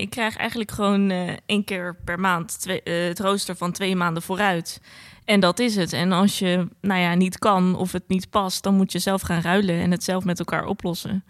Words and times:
ik 0.00 0.10
krijg 0.10 0.36
eigenlijk 0.36 0.70
gewoon 0.70 1.10
uh, 1.10 1.30
één 1.46 1.64
keer 1.64 1.96
per 2.04 2.20
maand 2.20 2.60
twee, 2.60 2.80
uh, 2.84 3.08
het 3.08 3.20
rooster 3.20 3.56
van 3.56 3.72
twee 3.72 3.96
maanden 3.96 4.22
vooruit. 4.22 4.80
En 5.24 5.40
dat 5.40 5.58
is 5.58 5.76
het. 5.76 5.92
En 5.92 6.12
als 6.12 6.38
je 6.38 6.68
nou 6.80 7.00
ja, 7.00 7.14
niet 7.14 7.38
kan 7.38 7.76
of 7.76 7.92
het 7.92 8.08
niet 8.08 8.30
past, 8.30 8.62
dan 8.62 8.74
moet 8.74 8.92
je 8.92 8.98
zelf 8.98 9.22
gaan 9.22 9.40
ruilen 9.40 9.80
en 9.80 9.90
het 9.90 10.04
zelf 10.04 10.24
met 10.24 10.38
elkaar 10.38 10.64
oplossen. 10.64 11.24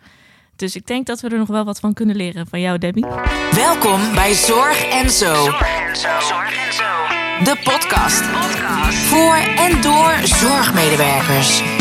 Dus 0.57 0.77
ik 0.77 0.87
denk 0.87 1.07
dat 1.07 1.21
we 1.21 1.29
er 1.29 1.39
nog 1.39 1.49
wel 1.49 1.65
wat 1.65 1.81
van 1.81 1.95
kunnen 1.95 2.17
leren 2.17 2.47
van 2.47 2.61
jou, 2.61 2.79
Debbie. 2.79 3.07
Welkom 3.55 4.15
bij 4.15 4.35
Zorg 4.35 4.85
en 4.85 5.11
Zo. 5.11 5.35
Zorg 5.35 5.89
en 5.89 5.97
Zo. 5.97 6.21
Zorg 6.21 6.67
en 6.67 6.73
Zo. 6.73 7.45
De 7.45 7.61
podcast. 7.65 8.31
podcast. 8.31 8.99
Voor 8.99 9.37
en 9.37 9.81
door 9.81 10.15
zorgmedewerkers. 10.23 11.80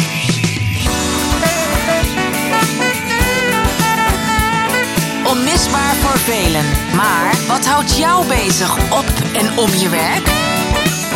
Onmisbaar 5.30 5.96
voor 5.96 6.20
velen. 6.20 6.66
Maar 6.96 7.36
wat 7.48 7.66
houdt 7.66 7.98
jou 7.98 8.28
bezig 8.28 8.76
op 8.76 9.06
en 9.34 9.58
om 9.58 9.70
je 9.70 9.90
werk? 9.90 10.26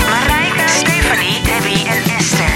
Marijke, 0.10 0.70
Stephanie, 0.70 1.42
Debbie 1.44 1.88
en 1.88 2.18
Esther. 2.18 2.54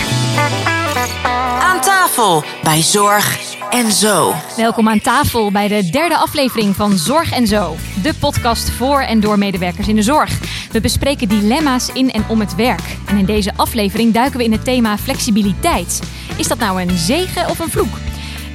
Aan 1.62 1.82
tafel 1.82 2.44
bij 2.64 2.82
Zorg 2.82 3.56
en 3.70 3.92
Zo. 3.92 4.34
Welkom 4.56 4.90
aan 4.90 5.00
tafel 5.00 5.52
bij 5.52 5.68
de 5.68 5.90
derde 5.90 6.18
aflevering 6.18 6.76
van 6.76 6.98
Zorg 6.98 7.32
en 7.32 7.48
Zo. 7.48 7.76
De 8.04 8.14
podcast 8.14 8.70
voor 8.70 9.02
en 9.02 9.20
door 9.20 9.38
medewerkers 9.38 9.88
in 9.88 9.96
de 9.96 10.02
zorg. 10.02 10.40
We 10.72 10.82
bespreken 10.82 11.28
dilemma's 11.28 11.90
in 11.94 12.12
en 12.12 12.24
om 12.28 12.40
het 12.40 12.56
werk. 12.56 12.98
En 13.06 13.18
in 13.18 13.26
deze 13.26 13.52
aflevering 13.56 14.14
duiken 14.14 14.38
we 14.38 14.44
in 14.44 14.52
het 14.52 14.64
thema 14.64 14.98
flexibiliteit. 14.98 16.00
Is 16.36 16.48
dat 16.48 16.58
nou 16.58 16.82
een 16.82 16.98
zegen 16.98 17.50
of 17.50 17.60
een 17.60 17.70
vloek? 17.70 18.07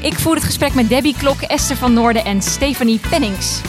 Ik 0.02 0.18
voer 0.18 0.34
het 0.34 0.44
gesprek 0.44 0.74
met 0.74 0.88
Debbie 0.88 1.16
Klok, 1.16 1.40
Esther 1.40 1.76
van 1.76 1.92
Noorden 1.92 2.24
en 2.24 2.42
Stephanie 2.42 3.00
Pennings. 3.10 3.60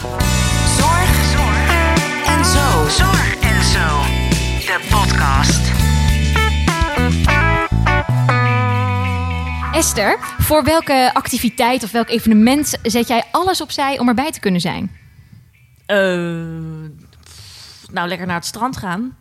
Zorg, 0.78 1.26
zorg 1.32 2.26
en 2.26 2.46
zo. 2.46 2.88
Zorg 2.90 3.40
en 3.40 3.64
zo. 3.64 4.02
De 4.66 4.80
podcast. 4.90 5.72
Esther, 9.76 10.18
voor 10.40 10.64
welke 10.64 11.10
activiteit 11.14 11.84
of 11.84 11.92
welk 11.92 12.10
evenement 12.10 12.78
zet 12.84 13.08
jij 13.08 13.24
alles 13.32 13.62
opzij 13.62 14.00
om 14.00 14.08
erbij 14.08 14.32
te 14.32 14.40
kunnen 14.40 14.62
zijn? 14.62 14.92
Uh, 15.88 15.98
nou, 17.92 18.08
lekker 18.08 18.28
naar 18.28 18.36
het 18.36 18.46
strand 18.46 18.78
gaan. 18.78 19.18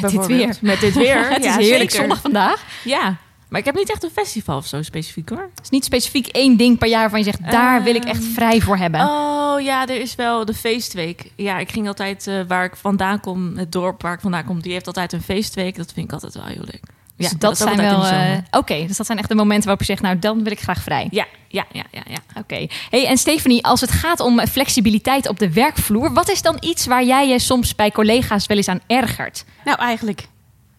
Met 0.00 0.10
dit 0.10 0.26
weer. 0.26 0.56
Met 0.60 0.80
dit 0.80 0.94
weer. 0.94 1.28
het 1.34 1.44
is 1.44 1.56
heerlijk 1.56 1.90
zondag 1.90 2.20
vandaag. 2.20 2.64
Ja, 2.84 3.16
maar 3.48 3.60
ik 3.60 3.66
heb 3.66 3.74
niet 3.74 3.90
echt 3.90 4.02
een 4.02 4.10
festival 4.10 4.56
of 4.56 4.66
zo 4.66 4.82
specifiek 4.82 5.28
hoor. 5.28 5.50
Het 5.54 5.62
is 5.62 5.70
niet 5.70 5.84
specifiek 5.84 6.26
één 6.26 6.56
ding 6.56 6.78
per 6.78 6.88
jaar 6.88 7.00
waarvan 7.00 7.18
je 7.18 7.24
zegt, 7.24 7.50
daar 7.50 7.82
wil 7.82 7.94
ik 7.94 8.04
echt 8.04 8.22
Ehm, 8.22 8.32
vrij 8.32 8.60
voor 8.60 8.76
hebben. 8.76 9.00
Oh 9.00 9.60
ja, 9.60 9.86
er 9.86 10.00
is 10.00 10.14
wel 10.14 10.44
de 10.44 10.54
feestweek. 10.54 11.30
Ja, 11.36 11.58
ik 11.58 11.70
ging 11.70 11.88
altijd 11.88 12.26
uh, 12.26 12.40
waar 12.48 12.64
ik 12.64 12.76
vandaan 12.76 13.20
kom, 13.20 13.56
het 13.56 13.72
dorp 13.72 14.02
waar 14.02 14.12
ik 14.12 14.20
vandaan 14.20 14.44
kom, 14.44 14.62
die 14.62 14.72
heeft 14.72 14.86
altijd 14.86 15.12
een 15.12 15.22
feestweek. 15.22 15.76
Dat 15.76 15.92
vind 15.92 16.06
ik 16.06 16.12
altijd 16.12 16.34
wel 16.34 16.44
heel 16.44 16.64
leuk. 16.64 16.82
Dus 17.16 17.30
ja, 17.30 17.36
dat, 17.38 17.58
zijn 17.58 17.76
wel. 17.76 18.04
Uh, 18.04 18.36
Oké, 18.46 18.56
okay, 18.56 18.86
dus 18.86 18.96
dat 18.96 19.06
zijn 19.06 19.18
echt 19.18 19.28
de 19.28 19.34
momenten 19.34 19.64
waarop 19.64 19.86
je 19.86 19.92
zegt, 19.92 20.02
nou 20.02 20.18
dan 20.18 20.42
wil 20.42 20.52
ik 20.52 20.60
graag 20.60 20.82
vrij. 20.82 21.06
Ja, 21.10 21.26
ja, 21.48 21.66
ja, 21.72 21.84
ja. 21.90 22.02
ja. 22.08 22.18
Oké. 22.28 22.38
Okay. 22.38 22.70
Hey, 22.90 23.06
en 23.06 23.16
Stephanie, 23.16 23.64
als 23.64 23.80
het 23.80 23.90
gaat 23.90 24.20
om 24.20 24.46
flexibiliteit 24.46 25.28
op 25.28 25.38
de 25.38 25.52
werkvloer, 25.52 26.12
wat 26.12 26.30
is 26.30 26.42
dan 26.42 26.56
iets 26.60 26.86
waar 26.86 27.04
jij 27.04 27.28
je 27.28 27.38
soms 27.38 27.74
bij 27.74 27.90
collega's 27.90 28.46
wel 28.46 28.56
eens 28.56 28.68
aan 28.68 28.80
ergert? 28.86 29.44
Nou, 29.64 29.78
eigenlijk 29.78 30.28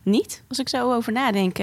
niet. 0.03 0.43
Als 0.49 0.59
ik 0.59 0.69
zo 0.69 0.93
over 0.93 1.11
nadenk. 1.11 1.57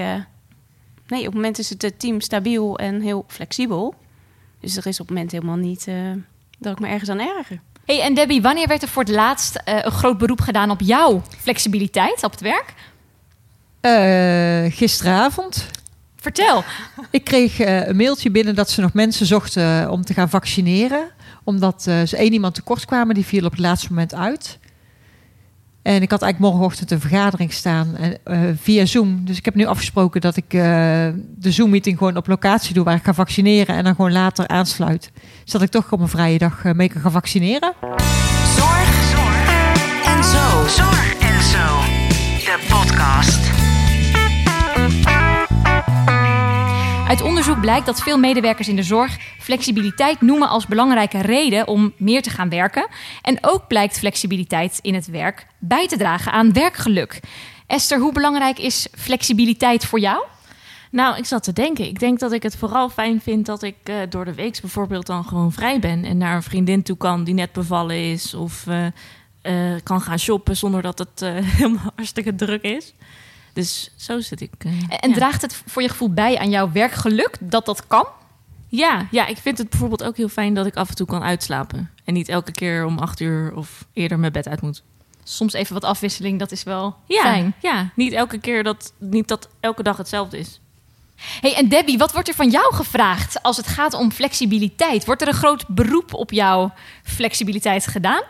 Nee, 1.07 1.19
op 1.19 1.25
het 1.25 1.35
moment 1.35 1.59
is 1.59 1.69
het 1.69 1.93
team 1.97 2.21
stabiel 2.21 2.77
en 2.77 3.01
heel 3.01 3.25
flexibel. 3.27 3.95
Dus 4.59 4.77
er 4.77 4.87
is 4.87 4.99
op 4.99 5.07
het 5.07 5.15
moment 5.15 5.31
helemaal 5.31 5.55
niet 5.55 5.85
uh, 5.87 5.95
dat 6.57 6.73
ik 6.73 6.79
me 6.79 6.87
ergens 6.87 7.09
aan 7.09 7.19
erger. 7.19 7.59
Hey, 7.85 8.01
en 8.01 8.13
Debbie, 8.13 8.41
wanneer 8.41 8.67
werd 8.67 8.81
er 8.81 8.87
voor 8.87 9.03
het 9.03 9.11
laatst 9.11 9.55
uh, 9.55 9.79
een 9.81 9.91
groot 9.91 10.17
beroep 10.17 10.41
gedaan 10.41 10.69
op 10.69 10.81
jouw 10.81 11.21
flexibiliteit 11.37 12.23
op 12.23 12.31
het 12.31 12.41
werk? 12.41 12.73
Uh, 13.81 14.71
gisteravond. 14.71 15.67
Vertel. 16.15 16.63
Ik 17.09 17.23
kreeg 17.23 17.59
uh, 17.59 17.87
een 17.87 17.95
mailtje 17.95 18.31
binnen 18.31 18.55
dat 18.55 18.69
ze 18.69 18.81
nog 18.81 18.93
mensen 18.93 19.25
zochten 19.25 19.91
om 19.91 20.01
te 20.01 20.13
gaan 20.13 20.29
vaccineren. 20.29 21.09
Omdat 21.43 21.85
uh, 21.89 22.01
ze 22.01 22.17
één 22.17 22.33
iemand 22.33 22.55
tekort 22.55 22.85
kwamen, 22.85 23.15
die 23.15 23.25
viel 23.25 23.45
op 23.45 23.51
het 23.51 23.59
laatste 23.59 23.87
moment 23.89 24.13
uit. 24.13 24.59
En 25.85 26.01
ik 26.01 26.11
had 26.11 26.21
eigenlijk 26.21 26.39
morgenochtend 26.51 26.91
een 26.91 26.99
vergadering 26.99 27.53
staan 27.53 27.95
en, 28.23 28.57
via 28.61 28.85
Zoom. 28.85 29.25
Dus 29.25 29.37
ik 29.37 29.45
heb 29.45 29.55
nu 29.55 29.65
afgesproken 29.65 30.21
dat 30.21 30.35
ik 30.35 30.49
de 30.49 31.51
Zoom-meeting 31.51 31.97
gewoon 31.97 32.17
op 32.17 32.27
locatie 32.27 32.73
doe 32.73 32.83
waar 32.83 32.95
ik 32.95 33.03
ga 33.03 33.13
vaccineren. 33.13 33.75
En 33.75 33.83
dan 33.83 33.95
gewoon 33.95 34.11
later 34.11 34.47
aansluit. 34.47 35.11
Zodat 35.43 35.67
ik 35.67 35.73
toch 35.73 35.91
op 35.91 35.99
een 35.99 36.07
vrije 36.07 36.37
dag 36.37 36.63
mee 36.63 36.89
kan 36.89 37.01
gaan 37.01 37.11
vaccineren. 37.11 37.73
Zorg, 38.55 38.93
zorg 39.11 40.05
en 40.05 40.23
zo. 40.23 40.67
Zorg 40.67 41.17
en 41.19 41.43
zo. 41.43 41.65
De 42.45 42.65
podcast. 42.69 43.54
Blijkt 47.65 47.85
dat 47.85 48.01
veel 48.01 48.17
medewerkers 48.17 48.67
in 48.67 48.75
de 48.75 48.83
zorg 48.83 49.17
flexibiliteit 49.39 50.21
noemen 50.21 50.49
als 50.49 50.67
belangrijke 50.67 51.21
reden 51.21 51.67
om 51.67 51.93
meer 51.97 52.21
te 52.21 52.29
gaan 52.29 52.49
werken. 52.49 52.87
En 53.21 53.37
ook 53.41 53.67
blijkt 53.67 53.99
flexibiliteit 53.99 54.79
in 54.81 54.93
het 54.93 55.07
werk 55.07 55.47
bij 55.59 55.87
te 55.87 55.97
dragen 55.97 56.31
aan 56.31 56.53
werkgeluk. 56.53 57.19
Esther, 57.67 57.99
hoe 57.99 58.11
belangrijk 58.13 58.59
is 58.59 58.87
flexibiliteit 58.97 59.85
voor 59.85 59.99
jou? 59.99 60.23
Nou, 60.91 61.17
ik 61.17 61.25
zat 61.25 61.43
te 61.43 61.53
denken. 61.53 61.87
Ik 61.87 61.99
denk 61.99 62.19
dat 62.19 62.31
ik 62.31 62.43
het 62.43 62.55
vooral 62.55 62.89
fijn 62.89 63.21
vind 63.21 63.45
dat 63.45 63.63
ik 63.63 63.75
uh, 63.89 63.95
door 64.09 64.25
de 64.25 64.33
week 64.33 64.61
bijvoorbeeld 64.61 65.05
dan 65.05 65.23
gewoon 65.23 65.51
vrij 65.51 65.79
ben 65.79 66.03
en 66.03 66.17
naar 66.17 66.35
een 66.35 66.43
vriendin 66.43 66.83
toe 66.83 66.97
kan 66.97 67.23
die 67.23 67.33
net 67.33 67.51
bevallen 67.51 68.11
is 68.11 68.33
of 68.33 68.65
uh, 68.67 68.85
uh, 69.43 69.75
kan 69.83 70.01
gaan 70.01 70.19
shoppen 70.19 70.57
zonder 70.57 70.81
dat 70.81 70.99
het 70.99 71.19
helemaal 71.57 71.91
hartstikke 71.95 72.35
druk 72.35 72.63
is. 72.63 72.93
Dus 73.55 73.91
zo 73.95 74.19
zit 74.19 74.41
ik. 74.41 74.51
Uh, 74.65 74.71
en 74.99 75.09
ja. 75.09 75.15
draagt 75.15 75.41
het 75.41 75.63
voor 75.65 75.81
je 75.81 75.89
gevoel 75.89 76.13
bij 76.13 76.37
aan 76.37 76.49
jouw 76.49 76.71
werkgeluk 76.71 77.37
dat 77.39 77.65
dat 77.65 77.87
kan? 77.87 78.07
Ja, 78.67 79.07
ja, 79.11 79.25
ik 79.27 79.37
vind 79.37 79.57
het 79.57 79.69
bijvoorbeeld 79.69 80.03
ook 80.03 80.17
heel 80.17 80.29
fijn 80.29 80.53
dat 80.53 80.65
ik 80.65 80.75
af 80.75 80.89
en 80.89 80.95
toe 80.95 81.07
kan 81.07 81.23
uitslapen. 81.23 81.91
En 82.03 82.13
niet 82.13 82.29
elke 82.29 82.51
keer 82.51 82.85
om 82.85 82.97
acht 82.97 83.19
uur 83.19 83.55
of 83.55 83.85
eerder 83.93 84.19
mijn 84.19 84.31
bed 84.31 84.47
uit 84.47 84.61
moet. 84.61 84.83
Soms 85.23 85.53
even 85.53 85.73
wat 85.73 85.83
afwisseling, 85.83 86.39
dat 86.39 86.51
is 86.51 86.63
wel 86.63 86.95
ja, 87.07 87.21
fijn. 87.21 87.53
Ja, 87.61 87.89
niet 87.95 88.13
elke 88.13 88.37
keer 88.37 88.63
dat, 88.63 88.93
niet 88.97 89.27
dat 89.27 89.49
elke 89.59 89.83
dag 89.83 89.97
hetzelfde 89.97 90.37
is. 90.37 90.59
Hey, 91.41 91.55
en 91.55 91.69
Debbie, 91.69 91.97
wat 91.97 92.11
wordt 92.11 92.27
er 92.27 92.35
van 92.35 92.49
jou 92.49 92.73
gevraagd 92.73 93.43
als 93.43 93.57
het 93.57 93.67
gaat 93.67 93.93
om 93.93 94.11
flexibiliteit? 94.11 95.05
Wordt 95.05 95.21
er 95.21 95.27
een 95.27 95.33
groot 95.33 95.67
beroep 95.67 96.13
op 96.13 96.31
jouw 96.31 96.73
flexibiliteit 97.03 97.87
gedaan? 97.87 98.23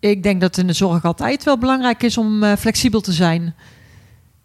Ik 0.00 0.22
denk 0.22 0.40
dat 0.40 0.56
in 0.56 0.66
de 0.66 0.72
zorg 0.72 1.04
altijd 1.04 1.44
wel 1.44 1.58
belangrijk 1.58 2.02
is 2.02 2.18
om 2.18 2.42
uh, 2.42 2.56
flexibel 2.56 3.00
te 3.00 3.12
zijn. 3.12 3.54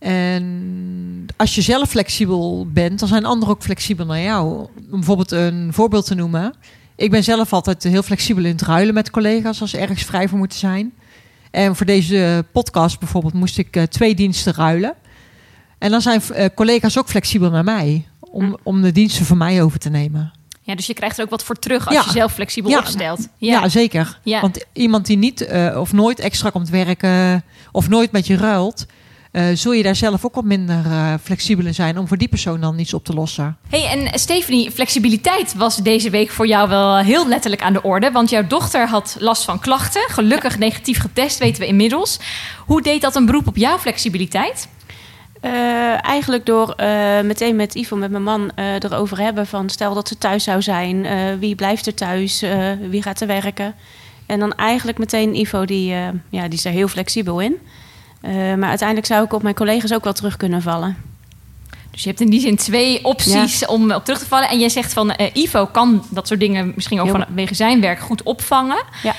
En 0.03 1.25
als 1.35 1.55
je 1.55 1.61
zelf 1.61 1.89
flexibel 1.89 2.67
bent, 2.69 2.99
dan 2.99 3.07
zijn 3.07 3.25
anderen 3.25 3.55
ook 3.55 3.63
flexibel 3.63 4.05
naar 4.05 4.21
jou. 4.21 4.67
Om 4.75 4.89
bijvoorbeeld 4.89 5.31
een 5.31 5.73
voorbeeld 5.73 6.05
te 6.05 6.15
noemen. 6.15 6.53
Ik 6.95 7.11
ben 7.11 7.23
zelf 7.23 7.53
altijd 7.53 7.83
heel 7.83 8.03
flexibel 8.03 8.43
in 8.43 8.51
het 8.51 8.61
ruilen 8.61 8.93
met 8.93 9.09
collega's 9.09 9.61
als 9.61 9.69
ze 9.69 9.77
ergens 9.77 10.03
vrij 10.03 10.27
voor 10.27 10.37
moeten 10.37 10.59
zijn. 10.59 10.93
En 11.51 11.75
voor 11.75 11.85
deze 11.85 12.45
podcast 12.51 12.99
bijvoorbeeld 12.99 13.33
moest 13.33 13.57
ik 13.57 13.75
uh, 13.75 13.83
twee 13.83 14.15
diensten 14.15 14.53
ruilen. 14.53 14.93
En 15.77 15.91
dan 15.91 16.01
zijn 16.01 16.21
uh, 16.31 16.45
collega's 16.55 16.97
ook 16.97 17.09
flexibel 17.09 17.49
naar 17.49 17.63
mij 17.63 18.07
om, 18.19 18.57
om 18.63 18.81
de 18.81 18.91
diensten 18.91 19.25
van 19.25 19.37
mij 19.37 19.63
over 19.63 19.79
te 19.79 19.89
nemen. 19.89 20.31
Ja, 20.61 20.75
dus 20.75 20.85
je 20.85 20.93
krijgt 20.93 21.17
er 21.17 21.23
ook 21.23 21.29
wat 21.29 21.43
voor 21.43 21.59
terug 21.59 21.87
als 21.87 21.95
ja. 21.95 22.03
je 22.05 22.11
zelf 22.11 22.33
flexibel 22.33 22.71
ja. 22.71 22.79
opstelt. 22.79 23.19
Ja, 23.37 23.61
ja 23.61 23.69
zeker. 23.69 24.19
Want 24.23 24.65
iemand 24.73 25.05
die 25.05 25.17
niet 25.17 25.41
uh, 25.41 25.77
of 25.79 25.93
nooit 25.93 26.19
extra 26.19 26.49
komt 26.49 26.69
werken 26.69 27.43
of 27.71 27.89
nooit 27.89 28.11
met 28.11 28.27
je 28.27 28.37
ruilt, 28.37 28.85
uh, 29.33 29.43
zul 29.53 29.71
je 29.71 29.83
daar 29.83 29.95
zelf 29.95 30.25
ook 30.25 30.35
wat 30.35 30.43
minder 30.43 30.85
uh, 30.85 31.13
flexibel 31.23 31.65
in 31.65 31.73
zijn 31.73 31.97
om 31.97 32.07
voor 32.07 32.17
die 32.17 32.27
persoon 32.27 32.61
dan 32.61 32.79
iets 32.79 32.93
op 32.93 33.05
te 33.05 33.13
lossen. 33.13 33.57
Hey, 33.69 33.87
en 33.87 34.19
Stephanie, 34.19 34.71
flexibiliteit 34.71 35.55
was 35.55 35.75
deze 35.75 36.09
week 36.09 36.29
voor 36.29 36.47
jou 36.47 36.69
wel 36.69 36.97
heel 36.97 37.27
letterlijk 37.27 37.61
aan 37.61 37.73
de 37.73 37.81
orde. 37.81 38.11
Want 38.11 38.29
jouw 38.29 38.47
dochter 38.47 38.87
had 38.87 39.15
last 39.19 39.43
van 39.43 39.59
klachten. 39.59 40.01
Gelukkig 40.07 40.57
negatief 40.57 40.99
getest, 40.99 41.39
weten 41.39 41.61
we 41.61 41.67
inmiddels. 41.67 42.19
Hoe 42.65 42.81
deed 42.81 43.01
dat 43.01 43.15
een 43.15 43.25
beroep 43.25 43.47
op 43.47 43.57
jouw 43.57 43.77
flexibiliteit? 43.77 44.67
Uh, 45.41 46.05
eigenlijk 46.05 46.45
door 46.45 46.73
uh, 46.77 47.21
meteen 47.21 47.55
met 47.55 47.75
Ivo, 47.75 47.95
met 47.95 48.11
mijn 48.11 48.23
man, 48.23 48.51
uh, 48.55 48.73
erover 48.73 49.19
hebben 49.19 49.47
van 49.47 49.69
stel 49.69 49.93
dat 49.93 50.07
ze 50.07 50.17
thuis 50.17 50.43
zou 50.43 50.61
zijn, 50.61 51.05
wie 51.39 51.55
blijft 51.55 51.85
er 51.85 51.93
thuis, 51.93 52.43
wie 52.89 53.01
gaat 53.01 53.21
er 53.21 53.27
werken. 53.27 53.75
En 54.25 54.39
dan 54.39 54.53
eigenlijk 54.53 54.97
meteen 54.97 55.35
Ivo, 55.35 55.65
die, 55.65 55.87
ja, 56.29 56.47
die 56.47 56.53
is 56.53 56.65
er 56.65 56.71
heel 56.71 56.87
flexibel 56.87 57.39
in. 57.39 57.57
Maar 58.31 58.69
uiteindelijk 58.69 59.07
zou 59.07 59.25
ik 59.25 59.33
op 59.33 59.43
mijn 59.43 59.55
collega's 59.55 59.93
ook 59.93 60.03
wel 60.03 60.13
terug 60.13 60.37
kunnen 60.37 60.61
vallen. 60.61 60.97
Dus 61.91 62.03
je 62.03 62.09
hebt 62.09 62.21
in 62.21 62.29
die 62.29 62.39
zin 62.39 62.55
twee 62.55 63.05
opties 63.05 63.59
ja. 63.59 63.67
om 63.67 63.91
op 63.91 64.05
terug 64.05 64.19
te 64.19 64.25
vallen. 64.25 64.49
En 64.49 64.59
jij 64.59 64.69
zegt 64.69 64.93
van 64.93 65.13
Ivo 65.33 65.65
kan 65.65 66.05
dat 66.09 66.27
soort 66.27 66.39
dingen 66.39 66.71
misschien 66.75 66.99
ook 66.99 67.09
vanwege 67.09 67.53
zijn 67.53 67.81
werk 67.81 67.99
goed 67.99 68.23
opvangen. 68.23 68.83
Ja. 69.03 69.13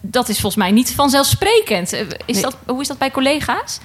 dat 0.00 0.28
is 0.28 0.40
volgens 0.40 0.62
mij 0.62 0.70
niet 0.70 0.94
vanzelfsprekend. 0.94 1.92
Is 1.92 2.34
nee. 2.34 2.42
dat, 2.42 2.56
hoe 2.66 2.80
is 2.80 2.88
dat 2.88 2.98
bij 2.98 3.10
collega's? 3.10 3.80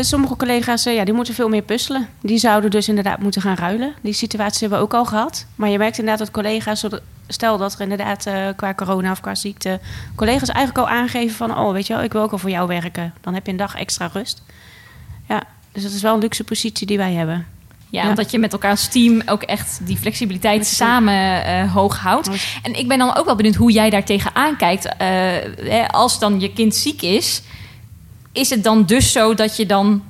Sommige 0.00 0.36
collega's 0.36 0.82
ja, 0.82 1.04
die 1.04 1.14
moeten 1.14 1.34
veel 1.34 1.48
meer 1.48 1.62
puzzelen. 1.62 2.08
Die 2.20 2.38
zouden 2.38 2.70
dus 2.70 2.88
inderdaad 2.88 3.20
moeten 3.20 3.42
gaan 3.42 3.56
ruilen. 3.56 3.94
Die 4.00 4.12
situatie 4.12 4.60
hebben 4.60 4.78
we 4.78 4.84
ook 4.84 4.94
al 4.94 5.04
gehad. 5.04 5.46
Maar 5.54 5.68
je 5.68 5.78
merkt 5.78 5.98
inderdaad 5.98 6.26
dat 6.26 6.30
collega's 6.30 6.84
stel 7.28 7.58
dat 7.58 7.74
er 7.74 7.80
inderdaad 7.80 8.26
eh, 8.26 8.46
qua 8.56 8.74
corona 8.74 9.10
of 9.10 9.20
qua 9.20 9.34
ziekte 9.34 9.80
collega's 10.14 10.48
eigenlijk 10.48 10.88
al 10.88 10.94
aangeven 10.94 11.36
van, 11.36 11.58
oh 11.58 11.72
weet 11.72 11.86
je 11.86 11.94
wel, 11.94 12.02
ik 12.02 12.12
wil 12.12 12.22
ook 12.22 12.32
al 12.32 12.38
voor 12.38 12.50
jou 12.50 12.68
werken. 12.68 13.14
Dan 13.20 13.34
heb 13.34 13.46
je 13.46 13.50
een 13.52 13.58
dag 13.58 13.74
extra 13.74 14.10
rust. 14.12 14.42
Ja, 15.28 15.42
dus 15.72 15.82
dat 15.82 15.92
is 15.92 16.02
wel 16.02 16.14
een 16.14 16.20
luxe 16.20 16.44
positie 16.44 16.86
die 16.86 16.96
wij 16.96 17.12
hebben. 17.12 17.46
Ja, 17.90 18.02
Ja. 18.02 18.08
omdat 18.08 18.30
je 18.30 18.38
met 18.38 18.52
elkaar 18.52 18.70
als 18.70 18.88
team 18.88 19.22
ook 19.26 19.42
echt 19.42 19.80
die 19.82 19.96
flexibiliteit 19.96 20.66
samen 20.66 21.44
eh, 21.44 21.72
hoog 21.72 21.98
houdt. 21.98 22.28
En 22.62 22.74
ik 22.74 22.88
ben 22.88 22.98
dan 22.98 23.16
ook 23.16 23.24
wel 23.24 23.36
benieuwd 23.36 23.54
hoe 23.54 23.72
jij 23.72 23.90
daar 23.90 24.04
tegenaan 24.04 24.56
kijkt. 24.56 24.86
Eh, 24.86 25.08
hè, 25.68 25.88
als 25.88 26.18
dan 26.18 26.40
je 26.40 26.52
kind 26.52 26.74
ziek 26.74 27.02
is, 27.02 27.42
is 28.32 28.50
het 28.50 28.64
dan 28.64 28.84
dus 28.84 29.12
zo 29.12 29.34
dat 29.34 29.56
je 29.56 29.66
dan... 29.66 30.02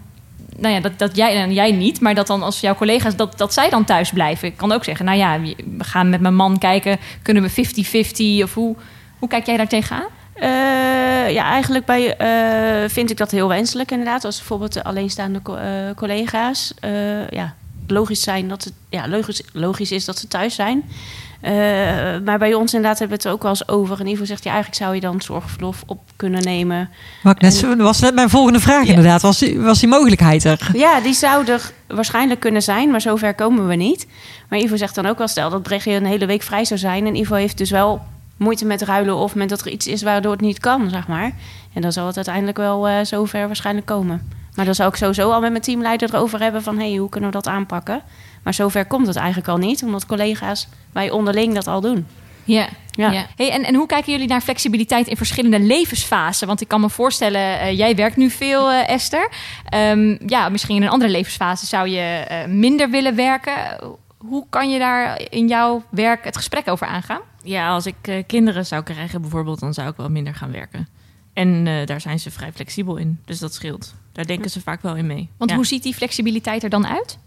Nou 0.58 0.75
ja, 0.75 0.81
dat, 0.81 0.99
dat 0.99 1.17
jij 1.17 1.37
en 1.37 1.53
jij 1.53 1.73
niet, 1.73 2.00
maar 2.00 2.14
dat 2.14 2.26
dan 2.26 2.43
als 2.43 2.61
jouw 2.61 2.75
collega's... 2.75 3.17
Dat, 3.17 3.38
dat 3.38 3.53
zij 3.53 3.70
dan 3.70 3.85
thuis 3.85 4.11
blijven. 4.11 4.49
Ik 4.49 4.56
kan 4.56 4.73
ook 4.73 4.85
zeggen, 4.85 5.05
nou 5.05 5.19
ja, 5.19 5.41
we 5.76 5.85
gaan 5.85 6.11
met 6.11 6.20
mijn 6.20 6.35
man 6.35 6.58
kijken... 6.58 6.99
kunnen 7.23 7.43
we 7.43 8.41
50-50 8.41 8.43
of 8.43 8.55
hoe, 8.55 8.76
hoe 9.19 9.29
kijk 9.29 9.47
jij 9.47 9.56
daar 9.56 9.69
tegenaan? 9.69 10.06
Eh, 10.37 11.31
ja, 11.31 11.44
eigenlijk 11.44 11.85
bij, 11.85 12.17
eh, 12.17 12.88
vind 12.88 13.11
ik 13.11 13.17
dat 13.17 13.31
heel 13.31 13.49
wenselijk 13.49 13.91
inderdaad. 13.91 14.25
Als 14.25 14.37
bijvoorbeeld 14.37 14.73
de 14.73 14.85
alleenstaande 14.85 15.41
eh, 15.44 15.94
collega's. 15.97 16.75
ja, 17.31 17.55
logisch, 17.87 18.23
zijn 18.23 18.49
dat 18.49 18.64
het, 18.64 18.73
ja, 18.88 19.08
logisch, 19.08 19.43
logisch 19.53 19.93
is 19.93 20.05
dat 20.05 20.19
ze 20.19 20.29
thuis 20.29 20.55
zijn. 20.55 20.85
Eh, 21.41 21.53
maar 22.25 22.38
bij 22.38 22.55
ons 22.55 22.75
inderdaad 22.75 22.99
hebben 22.99 23.17
we 23.17 23.23
het 23.23 23.33
ook 23.35 23.43
wel 23.43 23.50
eens 23.50 23.69
over. 23.69 24.00
En 24.00 24.06
Ivo 24.06 24.25
zegt, 24.25 24.44
ja, 24.44 24.50
eigenlijk 24.50 24.83
zou 24.83 24.94
je 24.94 25.00
dan 25.00 25.21
zorgverlof 25.21 25.83
op 25.87 26.00
kunnen 26.17 26.43
nemen. 26.43 26.91
Maar 27.23 27.37
net, 27.38 27.77
was 27.77 28.00
net 28.00 28.15
mijn 28.15 28.31
volgende 28.31 28.61
vraag 28.61 28.87
inderdaad. 28.87 29.23
Was 29.23 29.38
die, 29.38 29.61
was 29.61 29.81
die 29.81 29.88
mogelijkheid 29.88 30.44
er? 30.44 30.71
Ja, 30.73 31.00
die 31.00 31.15
zou 31.15 31.47
er 31.47 31.71
waarschijnlijk 31.87 32.41
kunnen 32.41 32.62
zijn, 32.62 32.91
maar 32.91 33.00
zover 33.00 33.35
komen 33.35 33.69
we 33.69 33.75
niet. 33.75 34.06
Maar 34.49 34.59
Ivo 34.59 34.77
zegt 34.77 34.94
dan 34.94 35.06
ook 35.06 35.19
wel, 35.19 35.29
stel 35.29 35.50
dat 35.50 35.62
Brechtje 35.62 35.93
een 35.93 36.06
hele 36.06 36.27
week 36.27 36.43
vrij 36.43 36.65
zou 36.65 36.81
zijn... 36.81 37.06
en 37.06 37.17
Ivo 37.17 37.35
heeft 37.35 37.59
dus 37.59 37.71
wel 37.71 38.03
moeite 38.37 38.65
met 38.65 38.82
ruilen... 38.82 39.17
of 39.17 39.35
met 39.35 39.49
dat 39.49 39.61
er 39.61 39.69
iets 39.69 39.87
is 39.87 40.03
waardoor 40.03 40.32
het 40.32 40.41
niet 40.41 40.59
kan, 40.59 40.91
zeg 40.91 41.09
maar. 41.09 41.32
En 41.73 41.82
dan 41.82 41.93
zal 41.93 42.06
het 42.06 42.17
uiteindelijk 42.17 42.56
wel 42.56 42.89
eh, 42.89 42.94
zover 43.03 43.47
waarschijnlijk 43.47 43.87
komen. 43.87 44.31
Maar 44.55 44.65
dan 44.65 44.75
zou 44.75 44.89
ik 44.89 44.97
sowieso 44.97 45.31
al 45.31 45.41
met 45.41 45.50
mijn 45.50 45.62
teamleider 45.62 46.15
erover 46.15 46.41
hebben 46.41 46.62
van... 46.62 46.79
hé, 46.79 46.89
hey, 46.89 46.97
hoe 46.97 47.09
kunnen 47.09 47.31
we 47.31 47.37
dat 47.37 47.47
aanpakken? 47.47 48.03
Maar 48.46 48.54
zover 48.54 48.84
komt 48.87 49.06
het 49.06 49.16
eigenlijk 49.16 49.48
al 49.48 49.56
niet, 49.56 49.82
omdat 49.82 50.06
collega's 50.06 50.69
wij 50.93 51.10
onderling 51.10 51.54
dat 51.54 51.66
al 51.66 51.81
doen. 51.81 52.06
Ja. 52.44 52.69
Ja. 52.90 53.26
Hey, 53.37 53.50
en, 53.50 53.64
en 53.64 53.75
hoe 53.75 53.87
kijken 53.87 54.12
jullie 54.12 54.28
naar 54.28 54.40
flexibiliteit 54.40 55.06
in 55.06 55.16
verschillende 55.16 55.60
levensfasen? 55.60 56.46
Want 56.46 56.60
ik 56.60 56.69
kan 56.69 56.81
me 56.81 56.90
voorstellen, 56.90 57.60
eh, 57.60 57.78
jij 57.78 57.94
werkt 57.96 58.16
nu 58.16 58.31
veel, 58.31 58.70
eh, 58.70 58.88
Esther. 58.88 59.31
Ehm, 59.69 60.16
ja, 60.26 60.48
misschien 60.48 60.76
in 60.76 60.82
een 60.82 60.88
andere 60.88 61.10
levensfase 61.10 61.66
zou 61.66 61.88
je 61.88 62.00
eh, 62.00 62.46
minder 62.48 62.90
willen 62.90 63.14
werken. 63.16 63.52
Hoe 64.16 64.46
kan 64.50 64.70
je 64.70 64.78
daar 64.78 65.20
in 65.31 65.48
jouw 65.48 65.82
werk 65.90 66.25
het 66.25 66.37
gesprek 66.37 66.69
over 66.69 66.87
aangaan? 66.87 67.20
Ja, 67.43 67.69
als 67.69 67.87
ik 67.87 67.96
eh, 68.02 68.22
kinderen 68.26 68.66
zou 68.66 68.82
krijgen 68.82 69.20
bijvoorbeeld, 69.20 69.60
dan 69.60 69.75
zou 69.75 69.88
ik 69.88 69.96
wel 69.96 70.10
minder 70.10 70.34
gaan 70.34 70.52
werken. 70.52 70.88
En 71.32 71.66
eh, 71.66 71.87
daar 71.87 72.00
zijn 72.00 72.19
ze 72.19 72.31
vrij 72.31 72.52
flexibel 72.52 72.96
in, 72.96 73.19
dus 73.25 73.38
dat 73.38 73.54
scheelt. 73.54 73.94
Daar 74.12 74.26
denken 74.26 74.50
ze 74.50 74.60
vaak 74.60 74.82
wel 74.82 74.96
in 74.96 75.06
mee. 75.06 75.28
Want 75.37 75.50
Ja. 75.50 75.56
hoe 75.56 75.66
ziet 75.66 75.82
die 75.82 75.94
flexibiliteit 75.94 76.62
er 76.62 76.70
dan 76.70 76.87
uit? 76.87 77.19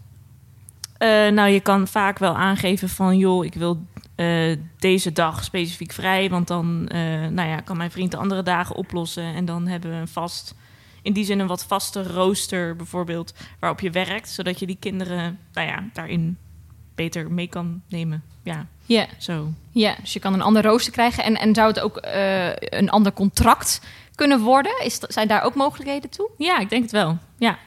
Eh, 1.00 1.28
nou, 1.28 1.48
je 1.48 1.60
kan 1.60 1.88
vaak 1.88 2.18
wel 2.18 2.36
aangeven 2.36 2.88
van, 2.88 3.18
joh, 3.18 3.44
ik 3.44 3.54
wil 3.54 3.86
eh, 4.14 4.56
deze 4.78 5.12
dag 5.12 5.44
specifiek 5.44 5.92
vrij, 5.92 6.30
want 6.30 6.48
dan 6.48 6.88
eh, 6.88 7.00
nou 7.26 7.48
ja, 7.48 7.60
kan 7.60 7.76
mijn 7.76 7.90
vriend 7.90 8.10
de 8.10 8.16
andere 8.16 8.42
dagen 8.42 8.76
oplossen 8.76 9.34
en 9.34 9.44
dan 9.44 9.66
hebben 9.66 9.90
we 9.90 9.96
een 9.96 10.08
vast, 10.08 10.54
in 11.02 11.12
die 11.12 11.24
zin 11.24 11.38
een 11.38 11.46
wat 11.46 11.64
vaste 11.64 12.02
rooster 12.02 12.76
bijvoorbeeld, 12.76 13.34
waarop 13.60 13.80
je 13.80 13.90
werkt, 13.90 14.28
zodat 14.28 14.58
je 14.58 14.66
die 14.66 14.76
kinderen, 14.80 15.38
nou 15.52 15.66
ja, 15.68 15.84
daarin 15.92 16.38
beter 16.94 17.32
mee 17.32 17.48
kan 17.48 17.82
nemen. 17.88 18.22
Ja, 18.42 18.66
Ja. 18.86 19.06
zo. 19.18 19.48
Ja, 19.70 19.94
dus 20.00 20.12
je 20.12 20.20
kan 20.20 20.34
een 20.34 20.42
ander 20.42 20.62
rooster 20.62 20.92
krijgen. 20.92 21.24
En, 21.24 21.36
en 21.36 21.54
zou 21.54 21.68
het 21.68 21.80
ook 21.80 21.98
een 22.70 22.90
ander 22.90 23.12
contract 23.12 23.80
kunnen 24.14 24.40
worden? 24.40 24.84
Is, 24.84 24.98
zijn 24.98 25.28
daar 25.28 25.42
ook 25.42 25.54
mogelijkheden 25.54 26.10
toe? 26.10 26.30
Ja, 26.38 26.58
ik 26.58 26.70
denk 26.70 26.82
het 26.82 26.92
wel. 26.92 27.18
Ja. 27.38 27.58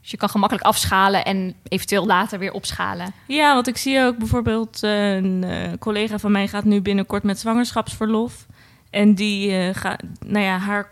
Dus 0.00 0.10
je 0.10 0.16
kan 0.16 0.28
gemakkelijk 0.28 0.66
afschalen 0.66 1.24
en 1.24 1.54
eventueel 1.68 2.06
later 2.06 2.38
weer 2.38 2.52
opschalen. 2.52 3.12
Ja, 3.26 3.54
want 3.54 3.66
ik 3.66 3.76
zie 3.76 4.00
ook 4.00 4.18
bijvoorbeeld 4.18 4.82
eh, 4.82 5.14
een 5.14 5.44
eh, 5.44 5.72
collega 5.78 6.18
van 6.18 6.32
mij 6.32 6.48
gaat 6.48 6.64
nu 6.64 6.80
binnenkort 6.80 7.22
met 7.22 7.38
zwangerschapsverlof. 7.38 8.46
En 8.90 9.14
die 9.14 9.56
eh, 9.56 9.74
gaat, 9.74 10.02
nou 10.26 10.44
ja, 10.44 10.58
haar 10.58 10.90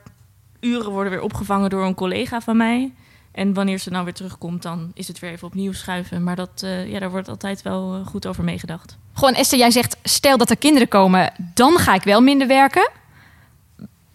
uren 0.61 0.91
worden 0.91 1.13
weer 1.13 1.23
opgevangen 1.23 1.71
door 1.71 1.85
een 1.85 1.95
collega 1.95 2.41
van 2.41 2.57
mij. 2.57 2.93
En 3.33 3.55
wanneer 3.55 3.79
ze 3.79 3.91
nou 3.91 4.05
weer 4.05 4.15
terugkomt, 4.15 4.63
dan 4.63 4.91
is 4.95 5.09
het 5.09 5.19
weer 5.19 5.31
even 5.31 5.47
opnieuw 5.47 5.73
schuiven. 5.73 6.25
Maar 6.25 6.37
dat, 6.37 6.67
ja, 6.87 6.99
daar 6.99 7.11
wordt 7.11 7.29
altijd 7.29 7.63
wel 7.63 8.03
goed 8.05 8.27
over 8.27 8.45
meegedacht. 8.45 8.97
Gewoon 9.13 9.35
Esther, 9.35 9.59
jij 9.59 9.71
zegt, 9.71 9.97
stel 10.03 10.37
dat 10.37 10.51
er 10.51 10.57
kinderen 10.57 10.89
komen, 10.89 11.33
dan 11.55 11.79
ga 11.79 11.95
ik 11.95 12.03
wel 12.03 12.21
minder 12.21 12.47
werken. 12.47 12.91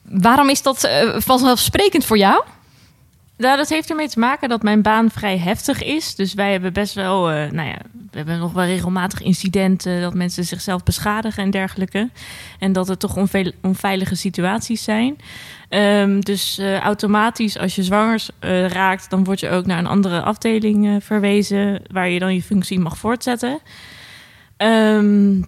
Waarom 0.01 0.49
is 0.49 0.61
dat 0.61 0.89
vanzelfsprekend 1.17 2.05
voor 2.05 2.17
jou? 2.17 2.43
Nou, 3.43 3.57
dat 3.57 3.69
heeft 3.69 3.89
ermee 3.89 4.09
te 4.09 4.19
maken 4.19 4.49
dat 4.49 4.63
mijn 4.63 4.81
baan 4.81 5.11
vrij 5.11 5.37
heftig 5.37 5.83
is. 5.83 6.15
Dus 6.15 6.33
wij 6.33 6.51
hebben 6.51 6.73
best 6.73 6.93
wel, 6.93 7.29
eh, 7.29 7.51
nou 7.51 7.67
ja, 7.67 7.77
we 8.11 8.17
hebben 8.17 8.39
nog 8.39 8.53
wel 8.53 8.65
regelmatig 8.65 9.21
incidenten 9.21 10.01
dat 10.01 10.13
mensen 10.13 10.43
zichzelf 10.43 10.83
beschadigen 10.83 11.43
en 11.43 11.51
dergelijke. 11.51 12.09
En 12.59 12.73
dat 12.73 12.87
het 12.87 12.99
toch 12.99 13.15
onve- 13.15 13.53
onveilige 13.61 14.15
situaties 14.15 14.83
zijn. 14.83 15.17
Ehm, 15.69 16.19
dus 16.19 16.57
eh, 16.57 16.79
automatisch, 16.79 17.57
als 17.57 17.75
je 17.75 17.83
zwanger 17.83 18.25
eh, 18.39 18.67
raakt, 18.67 19.09
dan 19.09 19.23
word 19.23 19.39
je 19.39 19.49
ook 19.49 19.65
naar 19.65 19.79
een 19.79 19.87
andere 19.87 20.21
afdeling 20.21 21.03
verwezen 21.03 21.81
waar 21.91 22.09
je 22.09 22.19
dan 22.19 22.33
je 22.33 22.43
functie 22.43 22.79
mag 22.79 22.97
voortzetten. 22.97 23.59
Ehm, 24.57 25.41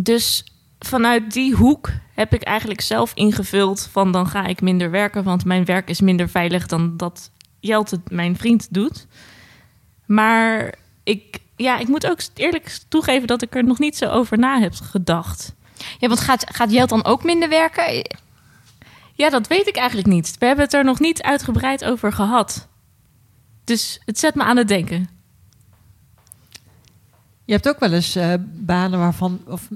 dus 0.00 0.44
vanuit 0.86 1.32
die 1.32 1.54
hoek 1.54 1.90
heb 2.14 2.34
ik 2.34 2.42
eigenlijk 2.42 2.80
zelf 2.80 3.12
ingevuld 3.14 3.88
van 3.92 4.12
dan 4.12 4.26
ga 4.26 4.46
ik 4.46 4.60
minder 4.60 4.90
werken, 4.90 5.24
want 5.24 5.44
mijn 5.44 5.64
werk 5.64 5.88
is 5.88 6.00
minder 6.00 6.28
veilig 6.28 6.66
dan 6.66 6.96
dat 6.96 7.30
Jelte, 7.60 8.00
mijn 8.08 8.36
vriend, 8.36 8.68
doet. 8.70 9.06
Maar 10.06 10.74
ik, 11.02 11.38
ja, 11.56 11.78
ik 11.78 11.88
moet 11.88 12.06
ook 12.06 12.20
eerlijk 12.34 12.78
toegeven 12.88 13.26
dat 13.26 13.42
ik 13.42 13.54
er 13.54 13.64
nog 13.64 13.78
niet 13.78 13.96
zo 13.96 14.06
over 14.06 14.38
na 14.38 14.60
heb 14.60 14.74
gedacht. 14.74 15.54
Ja, 15.98 16.08
want 16.08 16.20
gaat, 16.20 16.46
gaat 16.54 16.70
Jelt 16.70 16.88
dan 16.88 17.04
ook 17.04 17.24
minder 17.24 17.48
werken? 17.48 18.16
Ja, 19.14 19.30
dat 19.30 19.46
weet 19.46 19.68
ik 19.68 19.76
eigenlijk 19.76 20.08
niet. 20.08 20.36
We 20.38 20.46
hebben 20.46 20.64
het 20.64 20.74
er 20.74 20.84
nog 20.84 21.00
niet 21.00 21.22
uitgebreid 21.22 21.84
over 21.84 22.12
gehad. 22.12 22.68
Dus 23.64 24.00
het 24.04 24.18
zet 24.18 24.34
me 24.34 24.42
aan 24.42 24.56
het 24.56 24.68
denken. 24.68 25.08
Je 27.44 27.52
hebt 27.52 27.68
ook 27.68 27.80
wel 27.80 27.92
eens 27.92 28.16
eh, 28.16 28.34
banen 28.46 28.98
waarvan... 28.98 29.40
Of, 29.46 29.68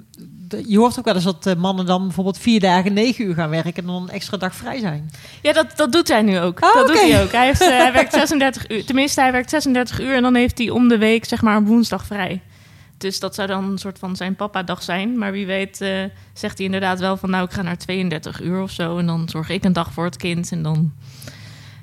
je 0.66 0.78
hoort 0.78 0.98
ook 0.98 1.04
wel 1.04 1.14
eens 1.14 1.24
dat 1.24 1.46
eh, 1.46 1.54
mannen 1.54 1.86
dan 1.86 2.02
bijvoorbeeld 2.02 2.38
vier 2.38 2.60
dagen 2.60 2.92
negen 2.92 3.24
uur 3.24 3.34
gaan 3.34 3.50
werken... 3.50 3.74
en 3.74 3.86
dan 3.86 4.02
een 4.02 4.08
extra 4.08 4.36
dag 4.36 4.54
vrij 4.54 4.78
zijn. 4.78 5.10
Ja, 5.42 5.52
dat, 5.52 5.76
dat 5.76 5.92
doet 5.92 6.08
hij 6.08 6.22
nu 6.22 6.38
ook. 6.38 6.64
Oh, 6.64 6.74
dat 6.74 6.86
doet 6.86 7.00
hij 7.00 7.22
ook. 7.22 7.32
Hij, 7.32 7.46
heeft, 7.46 7.60
eh, 7.60 7.68
hij 7.84 7.92
werkt 7.92 8.12
36 8.12 8.68
uur. 8.68 8.84
Tenminste, 8.84 9.20
hij 9.20 9.32
werkt 9.32 9.50
36 9.50 10.00
uur 10.00 10.14
en 10.14 10.22
dan 10.22 10.34
heeft 10.34 10.58
hij 10.58 10.70
om 10.70 10.88
de 10.88 10.98
week 10.98 11.24
zeg 11.24 11.42
maar 11.42 11.56
een 11.56 11.66
woensdag 11.66 12.06
vrij. 12.06 12.42
Dus 12.98 13.20
dat 13.20 13.34
zou 13.34 13.48
dan 13.48 13.70
een 13.70 13.78
soort 13.78 13.98
van 13.98 14.16
zijn 14.16 14.36
papa-dag 14.36 14.82
zijn. 14.82 15.18
Maar 15.18 15.32
wie 15.32 15.46
weet 15.46 15.80
eh, 15.80 16.04
zegt 16.32 16.56
hij 16.56 16.66
inderdaad 16.66 17.00
wel 17.00 17.16
van... 17.16 17.30
nou, 17.30 17.44
ik 17.44 17.52
ga 17.52 17.62
naar 17.62 17.78
32 17.78 18.40
uur 18.40 18.62
of 18.62 18.70
zo... 18.70 18.98
en 18.98 19.06
dan 19.06 19.28
zorg 19.28 19.48
ik 19.48 19.64
een 19.64 19.72
dag 19.72 19.92
voor 19.92 20.04
het 20.04 20.16
kind. 20.16 20.52
En 20.52 20.62
dan 20.62 20.92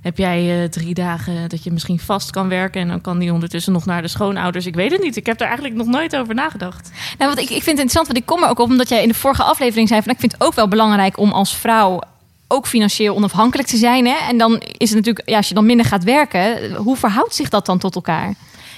heb 0.01 0.17
jij 0.17 0.63
eh, 0.63 0.69
drie 0.69 0.93
dagen 0.93 1.49
dat 1.49 1.63
je 1.63 1.71
misschien 1.71 1.99
vast 1.99 2.29
kan 2.29 2.47
werken... 2.47 2.81
en 2.81 2.87
dan 2.87 3.01
kan 3.01 3.19
die 3.19 3.33
ondertussen 3.33 3.73
nog 3.73 3.85
naar 3.85 4.01
de 4.01 4.07
schoonouders. 4.07 4.65
Ik 4.65 4.75
weet 4.75 4.91
het 4.91 5.01
niet. 5.01 5.15
Ik 5.15 5.25
heb 5.25 5.39
er 5.39 5.45
eigenlijk 5.45 5.75
nog 5.75 5.87
nooit 5.87 6.15
over 6.15 6.35
nagedacht. 6.35 6.91
Nou, 7.17 7.33
want 7.33 7.37
ik, 7.37 7.43
ik 7.43 7.63
vind 7.63 7.65
het 7.65 7.67
interessant, 7.67 8.07
want 8.07 8.19
ik 8.19 8.25
kom 8.25 8.43
er 8.43 8.49
ook 8.49 8.59
op 8.59 8.69
omdat 8.69 8.89
jij 8.89 9.01
in 9.01 9.07
de 9.07 9.13
vorige 9.13 9.43
aflevering 9.43 9.87
zei 9.87 10.01
van 10.01 10.11
ik 10.11 10.19
vind 10.19 10.31
het 10.31 10.43
ook 10.43 10.53
wel 10.53 10.67
belangrijk 10.67 11.17
om 11.17 11.31
als 11.31 11.57
vrouw 11.57 12.01
ook 12.47 12.67
financieel 12.67 13.15
onafhankelijk 13.15 13.67
te 13.67 13.77
zijn. 13.77 14.05
Hè? 14.05 14.15
En 14.27 14.37
dan 14.37 14.61
is 14.77 14.89
het 14.89 14.97
natuurlijk, 14.97 15.29
ja, 15.29 15.37
als 15.37 15.47
je 15.47 15.53
dan 15.53 15.65
minder 15.65 15.85
gaat 15.85 16.03
werken, 16.03 16.75
hoe 16.75 16.97
verhoudt 16.97 17.35
zich 17.35 17.49
dat 17.49 17.65
dan 17.65 17.77
tot 17.77 17.95
elkaar? 17.95 18.33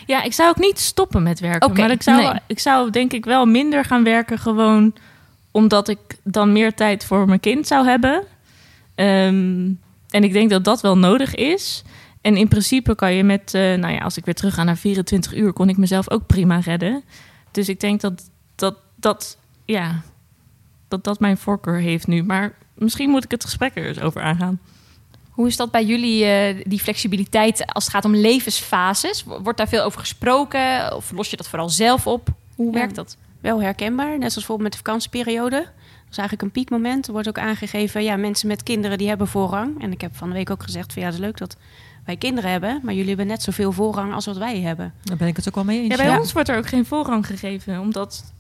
Ja, 0.06 0.24
ik 0.24 0.34
zou 0.34 0.50
ook 0.50 0.60
niet 0.60 0.80
stoppen 0.80 1.24
met 1.24 1.40
werken. 1.40 1.74
Maar 1.74 1.92
ik 1.92 2.02
zou, 2.02 2.22
nee. 2.22 2.32
ik 2.48 2.60
zou 2.60 2.90
denk 2.90 3.14
ik 3.14 3.26
wel 3.26 3.46
minder 3.46 3.86
gaan 3.86 4.04
werken. 4.04 4.40
Gewoon 4.40 4.94
omdat 5.52 5.88
ik 5.88 6.00
dan 6.24 6.52
meer 6.52 6.74
tijd 6.74 7.06
voor 7.06 7.26
mijn 7.26 7.40
kind 7.40 7.68
zou 7.68 7.88
hebben. 7.88 8.24
Ehm, 8.96 9.70
en 10.14 10.24
ik 10.24 10.34
denk 10.34 10.50
dat 10.50 10.64
dat 10.64 10.82
wel 10.82 10.98
nodig 10.98 11.36
is. 11.36 11.84
En 12.22 12.38
in 12.38 12.48
principe 12.48 12.96
kan 12.96 13.14
je 13.14 13.24
met, 13.24 13.54
eh, 13.54 13.62
nou 13.62 13.94
ja, 13.94 14.00
als 14.00 14.18
ik 14.18 14.26
weer 14.26 14.34
terug 14.34 14.54
ga 14.54 14.64
naar 14.64 14.78
24 14.78 15.34
uur, 15.36 15.54
kon 15.54 15.70
ik 15.70 15.78
mezelf 15.78 16.10
ook 16.12 16.28
prima 16.28 16.60
redden. 16.60 17.04
Dus 17.52 17.70
ik 17.70 17.80
denk 17.80 18.02
dat 18.02 18.30
dat, 18.56 18.76
dat, 18.96 19.38
ja, 19.66 20.02
dat, 20.88 21.04
dat 21.04 21.20
mijn 21.20 21.38
voorkeur 21.38 21.80
heeft 21.80 22.08
nu. 22.08 22.24
Maar 22.24 22.54
misschien 22.74 23.10
moet 23.10 23.24
ik 23.24 23.32
het 23.32 23.44
gesprek 23.44 23.76
er 23.76 23.88
eens 23.88 24.00
over 24.00 24.22
aangaan. 24.22 24.60
Hoe 25.30 25.48
is 25.48 25.56
dat 25.58 25.72
bij 25.72 25.86
jullie, 25.86 26.26
eh, 26.26 26.64
die 26.68 26.80
flexibiliteit 26.80 27.66
als 27.74 27.84
het 27.84 27.94
gaat 27.94 28.06
om 28.06 28.16
levensfases? 28.16 29.24
Wordt 29.24 29.58
daar 29.58 29.68
veel 29.68 29.84
over 29.84 30.00
gesproken 30.00 30.96
of 30.96 31.12
los 31.12 31.30
je 31.30 31.38
dat 31.38 31.48
vooral 31.48 31.70
zelf 31.70 32.08
op? 32.08 32.28
Hoe 32.56 32.66
Ja. 32.66 32.72
werkt 32.72 32.96
dat? 32.96 33.18
Wel 33.42 33.62
herkenbaar, 33.62 34.10
net 34.10 34.18
zoals 34.20 34.34
bijvoorbeeld 34.34 34.70
met 34.70 34.72
de 34.72 34.78
vakantieperiode. 34.86 35.68
Dat 36.16 36.24
is 36.24 36.30
eigenlijk 36.30 36.42
een 36.42 36.64
piekmoment. 36.64 37.08
Er 37.08 37.14
wordt 37.14 37.28
ook 37.28 37.38
aangegeven, 37.38 38.04
ja, 38.04 38.16
mensen 38.16 38.48
met 38.48 38.64
kinderen 38.64 38.98
die 38.98 39.08
hebben 39.08 39.28
voorrang. 39.28 39.82
En 39.82 39.92
ik 39.92 40.02
heb 40.02 40.16
van 40.16 40.30
de 40.30 40.36
week 40.36 40.50
ook 40.50 40.64
gezegd, 40.64 40.94
van, 40.94 41.02
ja, 41.02 41.08
het 41.08 41.18
is 41.18 41.24
leuk 41.24 41.38
dat 41.38 41.58
wij 42.06 42.18
kinderen 42.18 42.52
hebben, 42.52 42.80
maar 42.84 42.94
jullie 42.94 43.08
hebben 43.08 43.28
net 43.28 43.42
zoveel 43.42 43.72
voorrang 43.72 44.14
als 44.14 44.26
wat 44.26 44.38
wij 44.38 44.60
hebben. 44.60 44.94
Daar 45.04 45.18
ben 45.18 45.28
ik 45.28 45.36
het 45.36 45.48
ook 45.48 45.56
wel 45.56 45.64
mee 45.64 45.80
eens. 45.80 45.92
Ja, 45.92 45.96
bij 45.96 46.06
ja. 46.06 46.20
ons 46.20 46.34
wordt 46.34 46.50
er 46.50 46.58
ook 46.58 46.68
geen 46.68 46.86
voorrang 46.86 47.26
gegeven, 47.26 47.80
omdat 47.80 48.34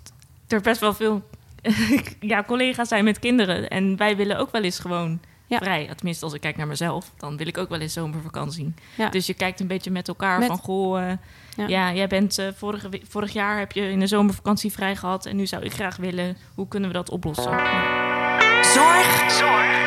er 0.48 0.62
best 0.62 0.80
wel 0.80 0.94
veel 0.94 1.22
ja, 2.20 2.44
collega's 2.44 2.88
zijn 2.88 3.03
met 3.03 3.20
kinderen. 3.20 3.70
En 3.70 3.98
wij 3.98 4.15
willen 4.15 4.38
ook 4.38 4.51
wel 4.51 4.63
eens 4.63 4.80
gewoon 4.80 5.20
Ja. 5.53 5.60
vrij. 5.60 5.89
Tenminste, 5.95 6.25
als 6.25 6.33
ik 6.33 6.41
kijk 6.41 6.57
naar 6.57 6.67
mezelf, 6.67 7.12
dan 7.17 7.38
wil 7.38 7.48
ik 7.48 7.57
ook 7.57 7.69
wel 7.69 7.79
eens 7.79 7.93
zomervakantie. 7.93 8.74
Ja. 8.95 9.10
Dus 9.10 9.25
je 9.27 9.33
kijkt 9.33 9.60
een 9.60 9.67
beetje 9.67 9.91
met 9.91 10.07
elkaar 10.07 10.39
Met- 10.39 10.48
van... 10.48 10.57
Goh, 10.57 11.01
eh, 11.10 11.17
Ja. 11.55 11.67
ja. 11.67 11.93
jij 11.93 12.07
bent 12.07 12.38
eh, 12.38 12.48
vorige, 12.55 12.89
vorig 13.10 13.33
jaar 13.33 13.60
heb 13.60 13.72
je 13.72 13.89
in 13.89 14.00
de 14.00 14.07
zomervakantie 14.07 14.72
vrij 14.72 14.95
gehad... 14.95 15.25
en 15.25 15.36
nu 15.36 15.45
zou 15.45 15.63
ik 15.63 15.74
graag 15.74 15.95
willen, 15.95 16.38
hoe 16.55 16.67
kunnen 16.67 16.89
we 16.89 16.95
dat 16.95 17.10
oplossen? 17.10 17.51
Ja. 17.51 18.63
Zorg 18.63 19.41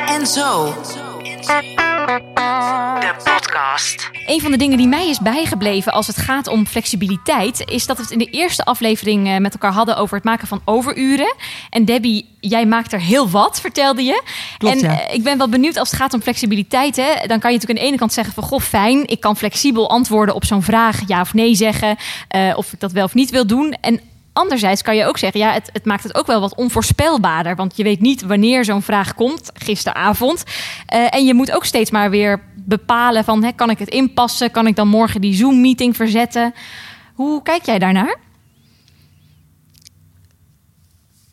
en 0.08 0.26
zo. 0.26 0.74
De 2.06 3.14
podcast. 3.24 4.10
Een 4.26 4.40
van 4.40 4.50
de 4.50 4.56
dingen 4.56 4.76
die 4.76 4.88
mij 4.88 5.08
is 5.08 5.18
bijgebleven 5.18 5.92
als 5.92 6.06
het 6.06 6.16
gaat 6.16 6.46
om 6.46 6.66
flexibiliteit, 6.66 7.70
is 7.70 7.86
dat 7.86 7.96
we 7.96 8.02
het 8.02 8.12
in 8.12 8.18
de 8.18 8.30
eerste 8.30 8.64
aflevering 8.64 9.28
eh, 9.28 9.36
met 9.36 9.52
elkaar 9.52 9.72
hadden 9.72 9.96
over 9.96 10.16
het 10.16 10.24
maken 10.24 10.48
van 10.48 10.60
overuren. 10.64 11.34
En 11.70 11.84
Debbie, 11.84 12.28
jij 12.40 12.66
maakt 12.66 12.92
er 12.92 13.00
heel 13.00 13.30
wat, 13.30 13.60
vertelde 13.60 14.02
je. 14.02 14.22
Klopt, 14.58 14.74
en 14.74 14.80
ja. 14.80 15.00
eh, 15.00 15.14
ik 15.14 15.22
ben 15.22 15.38
wel 15.38 15.48
benieuwd 15.48 15.76
als 15.76 15.90
het 15.90 16.00
gaat 16.00 16.14
om 16.14 16.22
flexibiliteit. 16.22 16.96
Hè, 16.96 17.26
dan 17.26 17.38
kan 17.38 17.52
je 17.52 17.56
natuurlijk 17.58 17.68
aan 17.68 17.84
de 17.84 17.90
ene 17.90 17.96
kant 17.96 18.12
zeggen 18.12 18.34
van 18.34 18.42
goh, 18.42 18.60
fijn, 18.60 19.06
ik 19.06 19.20
kan 19.20 19.36
flexibel 19.36 19.90
antwoorden 19.90 20.34
op 20.34 20.44
zo'n 20.44 20.62
vraag, 20.62 21.00
ja 21.06 21.20
of 21.20 21.34
nee 21.34 21.54
zeggen, 21.54 21.96
eh, 22.28 22.52
of 22.56 22.72
ik 22.72 22.80
dat 22.80 22.92
wel 22.92 23.04
of 23.04 23.14
niet 23.14 23.30
wil 23.30 23.46
doen. 23.46 23.76
En 23.80 24.00
Anderzijds 24.36 24.82
kan 24.82 24.96
je 24.96 25.06
ook 25.06 25.18
zeggen, 25.18 25.40
ja, 25.40 25.52
het, 25.52 25.70
het 25.72 25.84
maakt 25.84 26.02
het 26.02 26.14
ook 26.14 26.26
wel 26.26 26.40
wat 26.40 26.54
onvoorspelbaarder. 26.54 27.56
Want 27.56 27.76
je 27.76 27.82
weet 27.82 28.00
niet 28.00 28.22
wanneer 28.22 28.64
zo'n 28.64 28.82
vraag 28.82 29.14
komt, 29.14 29.50
gisteravond. 29.54 30.44
Eh, 30.86 31.14
en 31.14 31.24
je 31.24 31.34
moet 31.34 31.52
ook 31.52 31.64
steeds 31.64 31.90
maar 31.90 32.10
weer 32.10 32.42
bepalen 32.54 33.24
van, 33.24 33.44
hè, 33.44 33.52
kan 33.52 33.70
ik 33.70 33.78
het 33.78 33.88
inpassen? 33.88 34.50
Kan 34.50 34.66
ik 34.66 34.76
dan 34.76 34.88
morgen 34.88 35.20
die 35.20 35.34
Zoom-meeting 35.34 35.96
verzetten? 35.96 36.54
Hoe 37.14 37.42
kijk 37.42 37.64
jij 37.64 37.78
daarnaar? 37.78 38.16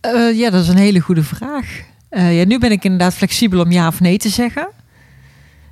Eh, 0.01 0.37
ja, 0.37 0.49
dat 0.49 0.61
is 0.61 0.67
een 0.67 0.77
hele 0.77 0.99
goede 0.99 1.23
vraag. 1.23 1.81
Eh, 2.09 2.39
ja, 2.39 2.45
nu 2.45 2.59
ben 2.59 2.71
ik 2.71 2.83
inderdaad 2.83 3.13
flexibel 3.13 3.61
om 3.61 3.71
ja 3.71 3.87
of 3.87 3.99
nee 3.99 4.17
te 4.17 4.29
zeggen. 4.29 4.67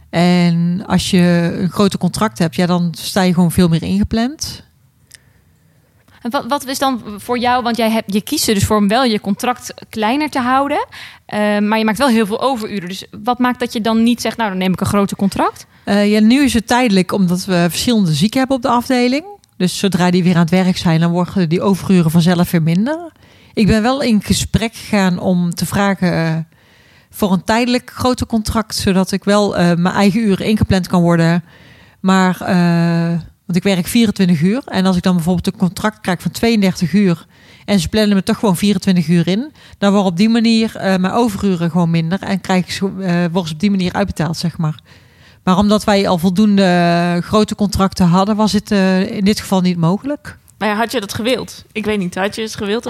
En 0.09 0.83
als 0.87 1.09
je 1.09 1.51
een 1.61 1.69
groter 1.69 1.99
contract 1.99 2.39
hebt, 2.39 2.55
ja, 2.55 2.65
dan 2.65 2.93
sta 2.97 3.21
je 3.21 3.33
gewoon 3.33 3.51
veel 3.51 3.67
meer 3.67 3.83
ingepland. 3.83 4.69
En 6.21 6.31
wat, 6.31 6.45
wat 6.47 6.67
is 6.67 6.79
dan 6.79 7.01
voor 7.17 7.37
jou, 7.37 7.63
want 7.63 7.77
jij 7.77 7.89
hebt, 7.89 8.13
je 8.13 8.21
kiest 8.21 8.47
er 8.47 8.53
dus 8.53 8.65
voor 8.65 8.77
om 8.77 8.87
wel 8.87 9.03
je 9.03 9.19
contract 9.21 9.73
kleiner 9.89 10.29
te 10.29 10.39
houden. 10.39 10.87
eh, 11.25 11.59
maar 11.59 11.77
je 11.77 11.85
maakt 11.85 11.97
wel 11.97 12.07
heel 12.07 12.25
veel 12.25 12.41
overuren. 12.41 12.89
Dus 12.89 13.05
wat 13.23 13.39
maakt 13.39 13.59
dat 13.59 13.73
je 13.73 13.81
dan 13.81 14.03
niet 14.03 14.21
zegt, 14.21 14.37
nou 14.37 14.49
dan 14.49 14.57
neem 14.57 14.73
ik 14.73 14.79
een 14.79 14.85
groter 14.85 15.17
contract? 15.17 15.65
Eh, 15.83 16.11
ja, 16.11 16.19
nu 16.19 16.43
is 16.43 16.53
het 16.53 16.67
tijdelijk 16.67 17.11
omdat 17.11 17.45
we 17.45 17.67
verschillende 17.69 18.13
zieken 18.13 18.39
hebben 18.39 18.57
op 18.57 18.61
de 18.61 18.69
afdeling. 18.69 19.25
Dus 19.57 19.79
zodra 19.79 20.11
die 20.11 20.23
weer 20.23 20.35
aan 20.35 20.41
het 20.41 20.49
werk 20.49 20.77
zijn, 20.77 20.99
dan 20.99 21.11
worden 21.11 21.49
die 21.49 21.61
overuren 21.61 22.11
vanzelf 22.11 22.51
weer 22.51 22.61
minder. 22.61 23.11
Ik 23.53 23.67
ben 23.67 23.81
wel 23.81 24.01
in 24.01 24.21
gesprek 24.23 24.75
gegaan 24.75 25.19
om 25.19 25.53
te 25.53 25.65
vragen 25.65 26.13
eh, 26.13 26.35
voor 27.09 27.31
een 27.31 27.43
tijdelijk 27.43 27.91
groter 27.93 28.27
contract, 28.27 28.75
zodat 28.75 29.11
ik 29.11 29.23
wel 29.23 29.49
mijn 29.57 29.95
eigen 29.95 30.19
uren 30.21 30.45
ingepland 30.45 30.87
kan 30.87 31.01
worden. 31.01 31.43
Maar, 31.99 32.37
want 33.51 33.65
ik 33.65 33.73
werk 33.73 33.87
24 33.87 34.41
uur. 34.41 34.61
En 34.65 34.85
als 34.85 34.95
ik 34.95 35.03
dan 35.03 35.15
bijvoorbeeld 35.15 35.47
een 35.47 35.57
contract 35.59 35.99
krijg 36.01 36.21
van 36.21 36.31
32 36.31 36.93
uur 36.93 37.25
en 37.65 37.79
ze 37.79 37.87
plannen 37.87 38.15
me 38.15 38.23
toch 38.23 38.37
gewoon 38.37 38.57
24 38.57 39.07
uur 39.07 39.27
in, 39.27 39.51
dan 39.77 39.91
worden 39.91 40.11
op 40.11 40.17
die 40.17 40.29
manier 40.29 40.75
eh, 40.75 40.97
mijn 40.97 41.13
overuren 41.13 41.71
gewoon 41.71 41.89
minder 41.89 42.21
en 42.21 42.41
krijg 42.41 42.65
ik, 42.65 42.81
eh, 42.81 43.25
worden 43.31 43.47
ze 43.47 43.53
op 43.53 43.59
die 43.59 43.69
manier 43.69 43.93
uitbetaald, 43.93 44.37
zeg 44.37 44.57
maar. 44.57 44.79
Maar 45.43 45.57
omdat 45.57 45.83
wij 45.83 46.07
al 46.07 46.17
voldoende 46.17 46.63
eh, 46.63 47.23
grote 47.23 47.55
contracten 47.55 48.05
hadden, 48.05 48.35
was 48.35 48.51
het 48.51 48.71
in 49.11 49.25
dit 49.25 49.39
geval 49.39 49.61
niet 49.61 49.77
mogelijk. 49.77 50.37
Maar 50.57 50.67
ja, 50.67 50.75
had 50.75 50.91
je 50.91 50.99
dat 50.99 51.13
gewild? 51.13 51.63
Ik 51.71 51.85
weet 51.85 51.99
niet, 51.99 52.15
had 52.15 52.35
je 52.35 52.41
het 52.41 52.55
gewild? 52.55 52.89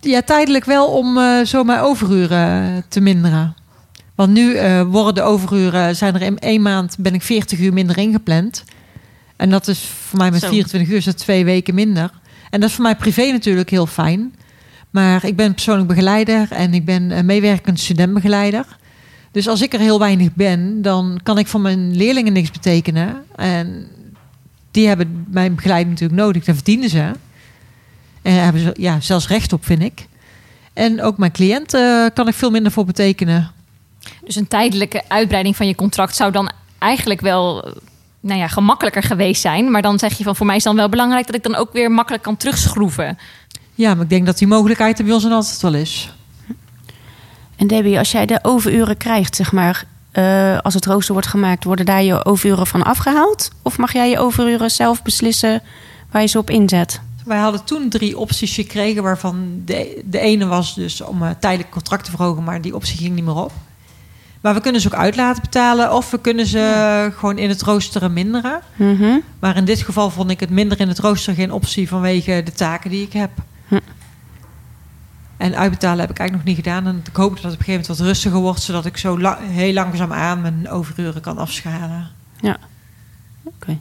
ja, 0.00 0.22
tijdelijk 0.22 0.64
wel 0.64 0.86
om 0.86 1.18
zo 1.44 1.64
mijn 1.64 1.80
overuren 1.80 2.84
te 2.88 3.00
minderen. 3.00 3.54
Want 4.14 4.32
nu 4.32 4.60
worden 4.84 5.14
de 5.14 5.22
overuren, 5.22 5.96
zijn 5.96 6.14
er 6.14 6.22
in 6.22 6.38
één 6.38 6.62
maand 6.62 6.96
ben 6.98 7.14
ik 7.14 7.22
40 7.22 7.58
uur 7.58 7.72
minder 7.72 7.98
ingepland. 7.98 8.64
En 9.36 9.50
dat 9.50 9.68
is 9.68 9.78
voor 9.78 10.18
mij 10.18 10.30
met 10.30 10.40
Zo. 10.40 10.48
24 10.48 10.90
uur 10.90 10.96
is 10.96 11.04
dat 11.04 11.18
twee 11.18 11.44
weken 11.44 11.74
minder. 11.74 12.10
En 12.50 12.60
dat 12.60 12.68
is 12.68 12.74
voor 12.74 12.84
mij 12.84 12.96
privé 12.96 13.30
natuurlijk 13.30 13.70
heel 13.70 13.86
fijn. 13.86 14.34
Maar 14.90 15.24
ik 15.24 15.36
ben 15.36 15.54
persoonlijk 15.54 15.88
begeleider 15.88 16.46
en 16.50 16.74
ik 16.74 16.84
ben 16.84 17.10
eh, 17.10 17.22
meewerkend 17.22 17.80
studentbegeleider. 17.80 18.66
Dus 19.30 19.48
als 19.48 19.62
ik 19.62 19.72
er 19.72 19.80
heel 19.80 19.98
weinig 19.98 20.32
ben, 20.34 20.82
dan 20.82 21.20
kan 21.22 21.38
ik 21.38 21.46
voor 21.46 21.60
mijn 21.60 21.96
leerlingen 21.96 22.32
niks 22.32 22.50
betekenen. 22.50 23.24
En 23.36 23.88
die 24.70 24.86
hebben 24.86 25.26
mijn 25.30 25.54
begeleiding 25.54 25.90
natuurlijk 25.90 26.20
nodig, 26.20 26.44
daar 26.44 26.54
verdienen 26.54 26.88
ze. 26.88 27.00
En 28.22 28.34
daar 28.34 28.44
hebben 28.44 28.62
ze 28.62 28.74
ja, 28.78 29.00
zelfs 29.00 29.28
recht 29.28 29.52
op, 29.52 29.64
vind 29.64 29.82
ik. 29.82 30.06
En 30.72 31.02
ook 31.02 31.18
mijn 31.18 31.32
cliënten 31.32 32.12
kan 32.12 32.28
ik 32.28 32.34
veel 32.34 32.50
minder 32.50 32.72
voor 32.72 32.84
betekenen. 32.84 33.50
Dus 34.24 34.36
een 34.36 34.48
tijdelijke 34.48 35.02
uitbreiding 35.08 35.56
van 35.56 35.66
je 35.66 35.74
contract 35.74 36.16
zou 36.16 36.32
dan 36.32 36.50
eigenlijk 36.78 37.20
wel 37.20 37.74
nou 38.26 38.40
ja, 38.40 38.48
gemakkelijker 38.48 39.02
geweest 39.02 39.40
zijn. 39.40 39.70
Maar 39.70 39.82
dan 39.82 39.98
zeg 39.98 40.18
je 40.18 40.24
van 40.24 40.36
voor 40.36 40.46
mij 40.46 40.56
is 40.56 40.62
dan 40.62 40.76
wel 40.76 40.88
belangrijk 40.88 41.26
dat 41.26 41.34
ik 41.34 41.42
dan 41.42 41.54
ook 41.54 41.72
weer 41.72 41.90
makkelijk 41.90 42.22
kan 42.22 42.36
terugschroeven. 42.36 43.18
Ja, 43.74 43.94
maar 43.94 44.02
ik 44.02 44.10
denk 44.10 44.26
dat 44.26 44.38
die 44.38 44.48
mogelijkheid 44.48 44.98
er 44.98 45.04
bij 45.04 45.14
ons 45.14 45.22
dan 45.22 45.32
altijd 45.32 45.62
wel 45.62 45.74
is. 45.74 46.14
En 47.56 47.66
Debbie, 47.66 47.98
als 47.98 48.12
jij 48.12 48.26
de 48.26 48.38
overuren 48.42 48.96
krijgt, 48.96 49.36
zeg 49.36 49.52
maar, 49.52 49.84
eh, 50.12 50.58
als 50.58 50.74
het 50.74 50.86
rooster 50.86 51.12
wordt 51.12 51.28
gemaakt, 51.28 51.64
worden 51.64 51.86
daar 51.86 52.02
je 52.02 52.24
overuren 52.24 52.66
van 52.66 52.82
afgehaald? 52.82 53.50
Of 53.62 53.78
mag 53.78 53.92
jij 53.92 54.10
je 54.10 54.18
overuren 54.18 54.70
zelf 54.70 55.02
beslissen 55.02 55.62
waar 56.10 56.22
je 56.22 56.28
ze 56.28 56.38
op 56.38 56.50
inzet? 56.50 57.00
Wij 57.24 57.38
hadden 57.38 57.64
toen 57.64 57.88
drie 57.88 58.18
opties 58.18 58.54
gekregen, 58.54 59.02
waarvan 59.02 59.62
de, 59.64 60.02
de 60.04 60.18
ene 60.18 60.46
was 60.46 60.74
dus 60.74 61.00
om 61.00 61.22
eh, 61.22 61.30
tijdelijk 61.40 61.70
contract 61.70 62.04
te 62.04 62.10
verhogen, 62.10 62.44
maar 62.44 62.60
die 62.60 62.74
optie 62.74 62.96
ging 62.96 63.14
niet 63.14 63.24
meer 63.24 63.34
op. 63.34 63.52
Maar 64.46 64.54
we 64.54 64.60
kunnen 64.60 64.80
ze 64.80 64.86
ook 64.86 65.00
uit 65.00 65.16
laten 65.16 65.42
betalen 65.42 65.94
of 65.94 66.10
we 66.10 66.20
kunnen 66.20 66.46
ze 66.46 67.12
gewoon 67.16 67.38
in 67.38 67.48
het 67.48 67.62
roosteren 67.62 68.12
minderen. 68.12 68.60
Mhm. 68.76 69.18
Maar 69.38 69.56
in 69.56 69.64
dit 69.64 69.82
geval 69.82 70.10
vond 70.10 70.30
ik 70.30 70.40
het 70.40 70.50
minder 70.50 70.80
in 70.80 70.88
het 70.88 70.98
rooster 70.98 71.34
geen 71.34 71.52
optie 71.52 71.88
vanwege 71.88 72.42
de 72.44 72.52
taken 72.52 72.90
die 72.90 73.02
ik 73.02 73.12
heb. 73.12 73.30
Hm. 73.68 73.78
En 75.36 75.56
uitbetalen 75.56 76.00
heb 76.00 76.10
ik 76.10 76.18
eigenlijk 76.18 76.48
nog 76.48 76.56
niet 76.56 76.64
gedaan. 76.64 76.86
En 76.86 77.02
ik 77.06 77.16
hoop 77.16 77.34
dat 77.34 77.42
het 77.42 77.52
op 77.52 77.58
een 77.58 77.64
gegeven 77.64 77.80
moment 77.80 77.98
wat 77.98 78.06
rustiger 78.06 78.40
wordt, 78.40 78.62
zodat 78.62 78.86
ik 78.86 78.96
zo 78.96 79.20
la- 79.20 79.38
heel 79.40 79.72
langzaam 79.72 80.12
aan 80.12 80.40
mijn 80.40 80.68
overuren 80.70 81.20
kan 81.20 81.38
afschalen. 81.38 82.10
Oké. 83.44 83.78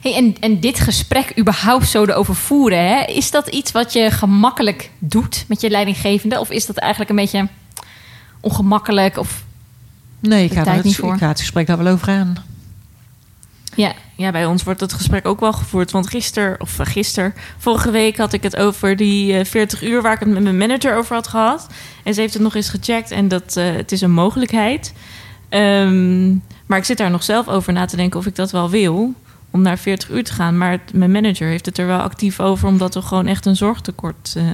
Hey, 0.00 0.14
en, 0.14 0.36
en 0.40 0.60
dit 0.60 0.80
gesprek 0.80 1.38
überhaupt 1.38 1.88
zo 1.88 2.04
erover 2.04 2.34
voeren, 2.34 2.88
hè, 2.88 3.04
is 3.04 3.30
dat 3.30 3.48
iets 3.48 3.72
wat 3.72 3.92
je 3.92 4.10
gemakkelijk 4.10 4.90
doet 4.98 5.44
met 5.48 5.60
je 5.60 5.70
leidinggevende? 5.70 6.40
Of 6.40 6.50
is 6.50 6.66
dat 6.66 6.76
eigenlijk 6.76 7.10
een 7.10 7.16
beetje 7.16 7.48
ongemakkelijk? 8.40 9.18
Of, 9.18 9.42
Nee, 10.28 10.44
ik 10.44 10.52
ga, 10.52 10.62
tijd 10.62 10.76
het, 10.76 10.84
niet 10.84 10.96
voor. 10.96 11.12
ik 11.12 11.18
ga 11.18 11.28
het 11.28 11.38
gesprek 11.40 11.66
daar 11.66 11.78
wel 11.78 11.92
over 11.92 12.08
aan. 12.08 12.36
ja, 13.74 13.92
Ja, 14.16 14.30
bij 14.30 14.46
ons 14.46 14.62
wordt 14.62 14.80
het 14.80 14.92
gesprek 14.92 15.26
ook 15.26 15.40
wel 15.40 15.52
gevoerd. 15.52 15.90
Want 15.90 16.08
gisteren, 16.08 16.60
of 16.60 16.78
eh, 16.78 16.86
gisteren, 16.86 17.34
vorige 17.58 17.90
week 17.90 18.16
had 18.16 18.32
ik 18.32 18.42
het 18.42 18.56
over 18.56 18.96
die 18.96 19.38
eh, 19.38 19.44
40 19.44 19.82
uur 19.82 20.02
waar 20.02 20.12
ik 20.12 20.18
het 20.20 20.28
met 20.28 20.42
mijn 20.42 20.56
manager 20.56 20.96
over 20.96 21.14
had 21.14 21.28
gehad. 21.28 21.66
En 22.02 22.14
ze 22.14 22.20
heeft 22.20 22.32
het 22.34 22.42
nog 22.42 22.54
eens 22.54 22.68
gecheckt 22.68 23.10
en 23.10 23.28
dat 23.28 23.56
eh, 23.56 23.64
het 23.74 23.92
is 23.92 24.00
een 24.00 24.12
mogelijkheid. 24.12 24.92
Ehm, 25.48 26.28
maar 26.66 26.78
ik 26.78 26.84
zit 26.84 26.98
daar 26.98 27.10
nog 27.10 27.22
zelf 27.22 27.48
over 27.48 27.72
na 27.72 27.84
te 27.84 27.96
denken 27.96 28.18
of 28.18 28.26
ik 28.26 28.36
dat 28.36 28.50
wel 28.50 28.70
wil. 28.70 29.14
Om 29.50 29.62
naar 29.62 29.78
40 29.78 30.10
uur 30.10 30.24
te 30.24 30.32
gaan. 30.32 30.58
Maar 30.58 30.70
het- 30.70 30.92
mijn 30.92 31.10
manager 31.12 31.48
heeft 31.48 31.66
het 31.66 31.78
er 31.78 31.86
wel 31.86 31.98
actief 32.00 32.40
over, 32.40 32.68
omdat 32.68 32.94
we 32.94 33.02
gewoon 33.02 33.26
echt 33.26 33.46
een 33.46 33.56
zorgtekort 33.56 34.34
eh, 34.36 34.44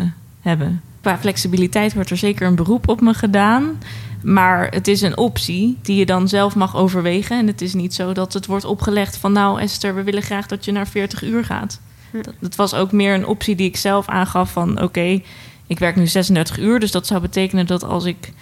hebben. 0.41 0.81
Qua 1.01 1.19
flexibiliteit 1.19 1.95
wordt 1.95 2.11
er 2.11 2.17
zeker 2.17 2.47
een 2.47 2.55
beroep 2.55 2.89
op 2.89 3.01
me 3.01 3.15
gedaan. 3.15 3.79
Maar 4.23 4.69
het 4.71 4.89
is 4.89 5.01
een 5.01 5.17
optie 5.17 5.79
die 5.83 5.97
je 5.97 6.07
dan 6.07 6.29
zelf 6.29 6.55
mag 6.55 6.77
overwegen. 6.77 7.39
En 7.39 7.47
het 7.47 7.61
is 7.61 7.75
niet 7.75 7.95
zo 7.95 8.13
dat 8.13 8.33
het 8.33 8.47
wordt 8.47 8.65
opgelegd 8.65 9.17
van... 9.17 9.33
nou 9.33 9.61
Esther, 9.61 9.95
we 9.95 10.03
willen 10.03 10.23
graag 10.23 10.47
dat 10.47 10.65
je 10.65 10.73
naar 10.73 10.89
40 10.89 11.23
uur 11.23 11.45
gaat. 11.45 11.81
Dat, 12.13 12.35
dat 12.39 12.55
was 12.55 12.75
ook 12.75 12.93
meer 12.93 13.15
een 13.15 13.27
optie 13.27 13.55
die 13.55 13.69
ik 13.69 13.77
zelf 13.77 14.09
aangaf 14.09 14.53
van... 14.53 14.83
oké, 14.83 15.21
ik 15.67 15.79
werk 15.79 15.97
nu 15.97 16.07
36 16.07 16.59
uur, 16.59 16.81
dus 16.81 16.91
dat 16.91 17.07
zou 17.07 17.21
betekenen 17.21 17.67
dat 17.67 17.85
als 17.85 18.05
ik... 18.05 18.33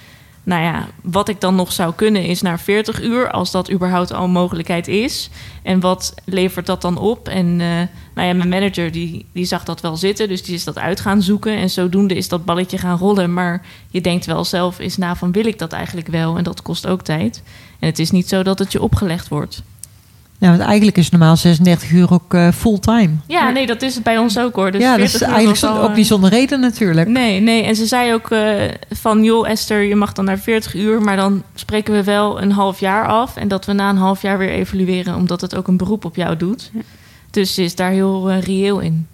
nou 0.49 0.63
ja, 0.63 0.89
wat 1.03 1.29
ik 1.29 1.41
dan 1.41 1.55
nog 1.55 1.73
zou 1.73 1.95
kunnen 1.95 2.25
is 2.25 2.43
naar 2.43 2.61
40 2.61 3.03
uur... 3.03 3.31
als 3.31 3.51
dat 3.51 3.71
überhaupt 3.71 4.13
al 4.13 4.25
een 4.25 4.31
mogelijkheid 4.31 4.89
is. 4.89 5.31
En 5.63 5.81
wat 5.81 6.15
levert 6.25 6.67
dat 6.67 6.83
dan 6.83 6.99
op? 6.99 7.29
En 7.29 7.47
eh, 7.47 7.67
nou 8.15 8.29
ja, 8.29 8.35
mijn 8.35 8.49
manager 8.49 8.93
die, 8.93 9.27
die 9.33 9.45
zag 9.45 9.65
dat 9.65 9.81
wel 9.81 9.97
zitten, 9.97 10.29
dus 10.29 10.43
die 10.43 10.55
is 10.55 10.65
dat 10.65 10.79
uit 10.79 11.01
gaan 11.01 11.23
zoeken. 11.23 11.57
En 11.57 11.71
zodoende 11.71 12.15
is 12.15 12.29
dat 12.29 12.45
balletje 12.45 12.79
gaan 12.79 12.99
rollen. 12.99 13.33
Maar 13.33 13.67
je 13.91 14.01
denkt 14.01 14.27
wel 14.27 14.45
zelf 14.45 14.79
eens 14.79 14.97
na 14.97 15.17
van 15.17 15.33
wil 15.33 15.47
ik 15.47 15.59
dat 15.59 15.73
eigenlijk 15.73 16.09
wel? 16.09 16.37
En 16.37 16.45
dat 16.45 16.63
kost 16.63 16.87
ook 16.87 17.03
tijd. 17.03 17.43
En 17.79 17.87
het 17.89 17.99
is 17.99 18.11
niet 18.11 18.29
zo 18.29 18.43
dat 18.43 18.59
het 18.59 18.73
je 18.73 18.83
opgelegd 18.83 19.29
wordt. 19.29 19.63
Ja, 20.41 20.49
want 20.49 20.61
eigenlijk 20.61 20.97
is 20.97 21.11
normaal 21.11 21.37
36 21.37 21.91
uur 21.91 22.13
ook 22.13 22.35
eh, 22.35 22.49
fulltime. 22.53 23.11
Ja, 23.27 23.51
nee, 23.51 23.67
dat 23.67 23.83
is 23.83 23.95
het 23.95 24.05
bij 24.05 24.19
ons 24.19 24.39
ook 24.39 24.55
hoor. 24.55 24.71
Dus 24.71 24.83
ja, 24.83 24.97
dat 24.97 25.05
is 25.05 25.11
40 25.11 25.29
uur 25.29 25.35
eigenlijk 25.35 25.77
al, 25.77 25.83
ook 25.83 25.95
niet 25.95 26.05
eh, 26.05 26.11
zonder 26.11 26.31
reden 26.31 26.61
natuurlijk. 26.61 27.09
Nee, 27.09 27.41
nee. 27.41 27.63
En 27.63 27.77
ze 27.77 27.87
zei 27.87 28.13
ook 28.13 28.31
eh, 28.31 28.53
van... 28.91 29.25
joh 29.25 29.49
Esther, 29.49 29.83
je 29.83 29.95
mag 29.95 30.13
dan 30.13 30.25
naar 30.25 30.39
40 30.39 30.75
uur... 30.75 31.03
maar 31.03 31.17
dan 31.17 31.43
spreken 31.55 31.95
we 31.95 32.05
wel 32.05 32.43
een 32.43 32.53
half 32.53 32.81
jaar 32.81 33.07
af... 33.07 33.37
en 33.37 33.49
dat 33.49 33.65
we 33.65 33.73
na 33.73 33.91
een 33.91 33.97
half 33.97 34.23
jaar 34.23 34.39
weer 34.39 34.51
evalueren... 34.51 35.15
omdat 35.15 35.41
het 35.41 35.55
ook 35.55 35.69
een 35.69 35.77
beroep 35.77 36.05
op 36.05 36.17
jou 36.17 36.37
doet. 36.37 36.71
Dus 37.31 37.55
ze 37.55 37.63
is 37.63 37.75
daar 37.75 37.91
heel 37.91 38.33
reëel 38.33 38.81
in. 38.81 39.07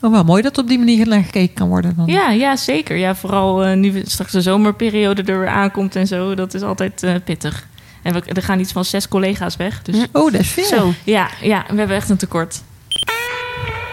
Oh, 0.00 0.10
wel 0.10 0.24
mooi 0.24 0.42
dat 0.42 0.58
op 0.58 0.68
die 0.68 0.78
manier 0.78 1.08
naar 1.08 1.24
gekeken 1.24 1.54
kan 1.54 1.68
worden. 1.68 1.94
Dan. 1.96 2.06
Ja, 2.06 2.30
ja, 2.30 2.56
zeker. 2.56 2.96
Ja, 2.96 3.14
vooral 3.14 3.74
nu 3.74 4.02
straks 4.04 4.32
de 4.32 4.40
zomerperiode 4.40 5.22
er 5.22 5.38
weer 5.38 5.48
aankomt 5.48 5.96
en 5.96 6.06
zo. 6.06 6.34
Dat 6.34 6.54
is 6.54 6.62
altijd 6.62 7.02
eh, 7.02 7.14
pittig. 7.24 7.66
En 8.06 8.12
we, 8.12 8.22
er 8.32 8.42
gaan 8.42 8.60
iets 8.60 8.72
van 8.72 8.84
zes 8.84 9.08
collega's 9.08 9.56
weg. 9.56 9.82
Dus 9.82 9.96
Oh, 10.12 10.32
dat 10.32 10.40
is 10.40 10.48
veel. 10.48 10.64
Zo. 10.64 10.92
ja, 11.04 11.28
ja, 11.40 11.64
we 11.68 11.78
hebben 11.78 11.96
echt 11.96 12.08
een 12.08 12.16
tekort. 12.16 12.62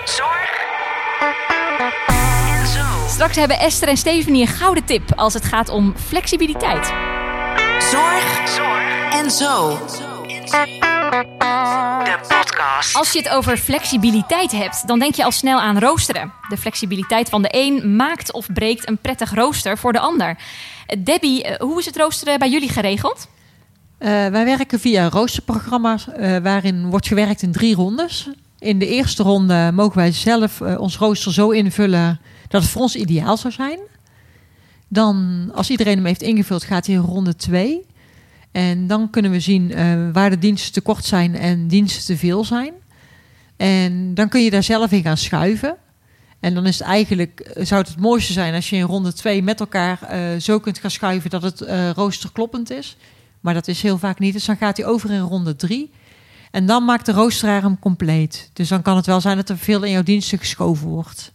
Zorg 0.05 0.51
en 2.59 2.67
zo. 2.67 3.07
Straks 3.07 3.35
hebben 3.35 3.59
Esther 3.59 3.87
en 3.87 3.97
Stephanie 3.97 4.41
een 4.41 4.47
gouden 4.47 4.85
tip 4.85 5.13
als 5.15 5.33
het 5.33 5.45
gaat 5.45 5.69
om 5.69 5.93
flexibiliteit. 6.07 6.85
Zorg, 7.91 8.49
zorg 8.49 9.13
en 9.13 9.31
zo. 9.31 9.77
De 12.03 12.19
podcast. 12.27 12.95
Als 12.95 13.11
je 13.11 13.19
het 13.19 13.29
over 13.29 13.57
flexibiliteit 13.57 14.51
hebt, 14.51 14.87
dan 14.87 14.99
denk 14.99 15.15
je 15.15 15.23
al 15.23 15.31
snel 15.31 15.59
aan 15.61 15.79
roosteren. 15.79 16.33
De 16.49 16.57
flexibiliteit 16.57 17.29
van 17.29 17.41
de 17.41 17.49
een 17.51 17.95
maakt 17.95 18.31
of 18.31 18.45
breekt 18.53 18.87
een 18.87 18.97
prettig 18.97 19.33
rooster 19.33 19.77
voor 19.77 19.93
de 19.93 19.99
ander. 19.99 20.37
Debbie, 20.99 21.43
eh, 21.43 21.59
hoe 21.59 21.79
is 21.79 21.85
het 21.85 21.97
roosteren 21.97 22.39
bij 22.39 22.49
jullie 22.49 22.69
geregeld? 22.69 23.27
Eh, 24.03 24.09
wij 24.09 24.45
werken 24.45 24.79
via 24.79 25.03
een 25.03 25.11
roosterprogramma 25.11 25.97
eh, 26.07 26.37
waarin 26.37 26.89
wordt 26.89 27.07
gewerkt 27.07 27.41
in 27.41 27.51
drie 27.51 27.75
rondes. 27.75 28.29
In 28.59 28.79
de 28.79 28.87
eerste 28.87 29.23
ronde 29.23 29.71
mogen 29.73 29.97
wij 29.97 30.11
zelf 30.11 30.61
eh, 30.61 30.79
ons 30.79 30.97
rooster 30.97 31.33
zo 31.33 31.49
invullen 31.49 32.19
dat 32.47 32.61
het 32.61 32.71
voor 32.71 32.81
ons 32.81 32.95
ideaal 32.95 33.37
zou 33.37 33.53
zijn. 33.53 33.79
Dan, 34.87 35.49
als 35.53 35.69
iedereen 35.69 35.95
hem 35.95 36.05
heeft 36.05 36.21
ingevuld, 36.21 36.63
gaat 36.63 36.85
hij 36.85 36.95
in 36.95 37.01
ronde 37.01 37.35
2. 37.35 37.85
En 38.51 38.87
dan 38.87 39.09
kunnen 39.09 39.31
we 39.31 39.39
zien 39.39 39.73
waar 40.13 40.29
de 40.29 40.37
diensten 40.37 40.73
tekort 40.73 41.05
zijn 41.05 41.35
en 41.35 41.67
diensten 41.67 42.05
te 42.05 42.17
veel 42.17 42.43
zijn. 42.43 42.73
En 43.57 44.13
dan 44.13 44.29
kun 44.29 44.43
je 44.43 44.49
daar 44.49 44.63
zelf 44.63 44.91
in 44.91 45.01
gaan 45.01 45.17
schuiven. 45.17 45.75
En 46.39 46.53
dan 46.53 46.65
is 46.65 46.79
het 46.79 46.87
eigenlijk, 46.87 47.51
zou 47.59 47.81
het 47.81 47.89
het 47.89 47.99
mooiste 47.99 48.33
zijn 48.33 48.53
als 48.53 48.69
je 48.69 48.75
in 48.75 48.81
ronde 48.81 49.13
2 49.13 49.43
met 49.43 49.59
elkaar 49.59 49.99
zo 50.39 50.59
kunt 50.59 50.77
gaan 50.77 50.91
schuiven 50.91 51.29
dat 51.29 51.41
het 51.41 51.65
rooster 51.95 52.31
kloppend 52.31 52.71
is. 52.71 52.97
Maar 53.43 53.53
dat 53.53 53.67
is 53.67 53.81
heel 53.81 53.97
vaak 53.97 54.19
niet. 54.19 54.33
Dus 54.33 54.45
dan 54.45 54.57
gaat 54.57 54.77
hij 54.77 54.85
over 54.85 55.11
in 55.11 55.19
ronde 55.19 55.55
3. 55.55 55.91
En 56.51 56.65
dan 56.65 56.85
maakt 56.85 57.05
de 57.05 57.11
roosteraar 57.11 57.61
hem 57.61 57.79
compleet. 57.79 58.49
Dus 58.53 58.67
dan 58.69 58.81
kan 58.81 58.95
het 58.95 59.05
wel 59.05 59.21
zijn 59.21 59.37
dat 59.37 59.49
er 59.49 59.57
veel 59.57 59.83
in 59.83 59.91
jouw 59.91 60.03
diensten 60.03 60.37
geschoven 60.37 60.87
wordt. 60.87 61.31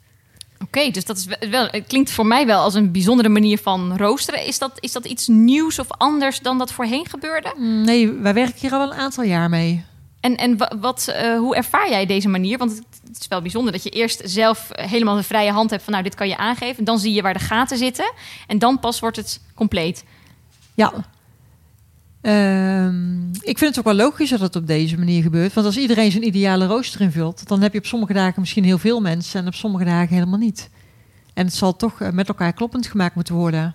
Oké, 0.62 0.90
dus 0.90 1.04
dat 1.04 1.16
is 1.16 1.48
wel- 1.50 1.68
het 1.70 1.86
klinkt 1.86 2.10
voor 2.10 2.26
mij 2.26 2.46
wel 2.46 2.60
als 2.62 2.74
een 2.74 2.92
bijzondere 2.92 3.28
manier 3.28 3.58
van 3.58 3.96
roosteren. 3.96 4.46
Is 4.46 4.58
dat, 4.58 4.72
is 4.80 4.92
dat 4.92 5.04
iets 5.06 5.26
nieuws 5.26 5.78
of 5.78 5.86
anders 5.88 6.40
dan 6.40 6.58
dat 6.58 6.72
voorheen 6.72 7.06
gebeurde? 7.08 7.52
Mm, 7.56 7.84
Nee, 7.84 8.12
wij 8.12 8.34
werken 8.34 8.58
hier 8.60 8.72
al 8.72 8.82
een 8.92 8.98
aantal 8.98 9.24
jaar 9.24 9.48
mee. 9.48 9.84
En, 10.20 10.36
en 10.36 10.56
wa- 10.56 10.72
wat, 10.80 11.08
eh, 11.08 11.38
hoe 11.38 11.56
ervaar 11.56 11.90
jij 11.90 12.06
deze 12.06 12.28
manier? 12.28 12.58
Want 12.58 12.70
het, 12.70 12.84
het 13.08 13.20
is 13.20 13.28
wel 13.28 13.42
bijzonder 13.42 13.72
dat 13.72 13.82
je 13.82 13.90
eerst 13.90 14.20
zelf 14.24 14.68
helemaal 14.72 15.16
de 15.16 15.22
vrije 15.22 15.50
hand 15.52 15.70
hebt 15.70 15.82
van 15.82 15.92
nou, 15.92 16.04
dit 16.04 16.14
kan 16.14 16.28
je 16.28 16.36
aangeven. 16.36 16.84
Dan 16.84 16.98
zie 16.98 17.12
je 17.12 17.22
waar 17.22 17.32
de 17.34 17.38
gaten 17.40 17.78
zitten. 17.78 18.12
En 18.46 18.58
dan 18.58 18.80
pas 18.80 19.00
wordt 19.00 19.16
het 19.16 19.40
compleet. 19.54 20.04
Ja. 20.74 20.92
Ehm, 22.20 23.28
ik 23.30 23.58
vind 23.58 23.76
het 23.76 23.78
ook 23.78 23.84
wel 23.84 24.06
logisch 24.06 24.30
dat 24.30 24.40
het 24.40 24.56
op 24.56 24.66
deze 24.66 24.98
manier 24.98 25.22
gebeurt. 25.22 25.52
Want 25.52 25.66
als 25.66 25.76
iedereen 25.76 26.10
zijn 26.10 26.26
ideale 26.26 26.66
rooster 26.66 27.00
invult, 27.00 27.48
dan 27.48 27.62
heb 27.62 27.72
je 27.72 27.78
op 27.78 27.86
sommige 27.86 28.12
dagen 28.12 28.40
misschien 28.40 28.64
heel 28.64 28.78
veel 28.78 29.00
mensen 29.00 29.40
en 29.40 29.46
op 29.46 29.54
sommige 29.54 29.84
dagen 29.84 30.14
helemaal 30.14 30.38
niet. 30.38 30.70
En 31.34 31.44
het 31.44 31.54
zal 31.54 31.76
toch 31.76 32.00
eh, 32.00 32.10
met 32.10 32.28
elkaar 32.28 32.52
kloppend 32.52 32.86
gemaakt 32.86 33.14
moeten 33.14 33.34
worden. 33.34 33.72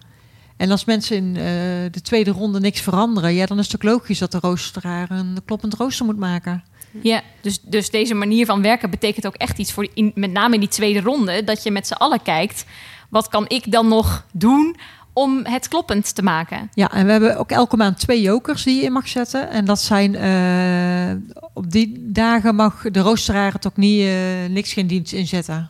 En 0.58 0.72
als 0.72 0.86
mensen 0.86 1.16
in 1.16 1.36
eh, 1.36 1.44
de 1.92 2.02
tweede 2.02 2.32
ronde 2.32 2.60
niks 2.60 2.82
veranderen, 2.82 3.34
ja, 3.34 3.46
dan 3.46 3.60
is 3.60 3.66
het 3.66 3.76
ook 3.76 3.92
logisch 3.92 4.20
dat 4.20 4.32
de 4.32 4.40
roosteraar 4.40 5.12
een 5.12 5.38
kloppend 5.46 5.74
rooster 5.74 6.06
moet 6.06 6.18
maken. 6.18 6.64
Ja, 7.02 7.22
dus, 7.42 7.60
dus 7.62 7.90
deze 7.90 8.14
manier 8.14 8.46
van 8.46 8.62
werken 8.62 8.90
betekent 8.90 9.28
ook 9.28 9.36
echt 9.36 9.58
iets 9.58 9.72
voor 9.72 9.88
in, 9.94 10.12
met 10.16 10.32
name 10.32 10.54
in 10.54 10.60
die 10.60 10.70
tweede 10.70 11.02
ronde. 11.02 11.44
Dat 11.44 11.64
je 11.64 11.72
met 11.72 11.88
z'n 11.88 11.94
allen 11.94 12.22
kijkt, 12.22 12.66
wat 13.10 13.28
kan 13.28 13.46
ik 13.48 13.72
dan 13.72 13.88
nog 13.88 14.26
doen 14.32 14.76
om 15.14 15.46
het 15.46 15.68
kloppend 15.68 16.16
te 16.16 16.24
maken? 16.24 16.70
Ja, 16.74 16.92
en 16.92 17.06
we 17.06 17.12
hebben 17.12 17.38
ook 17.38 17.52
elke 17.52 17.78
maand 17.78 18.00
twee 18.00 18.22
jokers 18.22 18.64
die 18.64 18.76
je 18.76 18.82
in 18.84 18.92
mag 18.92 19.08
zetten. 19.08 19.50
En 19.50 19.66
dat 19.66 19.82
zijn 19.82 20.16
eh, 20.16 21.40
op 21.54 21.72
die 21.72 21.96
dagen 22.00 22.56
mag 22.56 22.82
de 22.92 23.00
roosteraar 23.00 23.54
het 23.54 23.68
ook 23.68 23.78
niet 23.78 24.02
eh, 24.02 24.16
niks 24.50 24.74
geen 24.74 24.88
dienst 24.88 25.14
inzetten. 25.14 25.70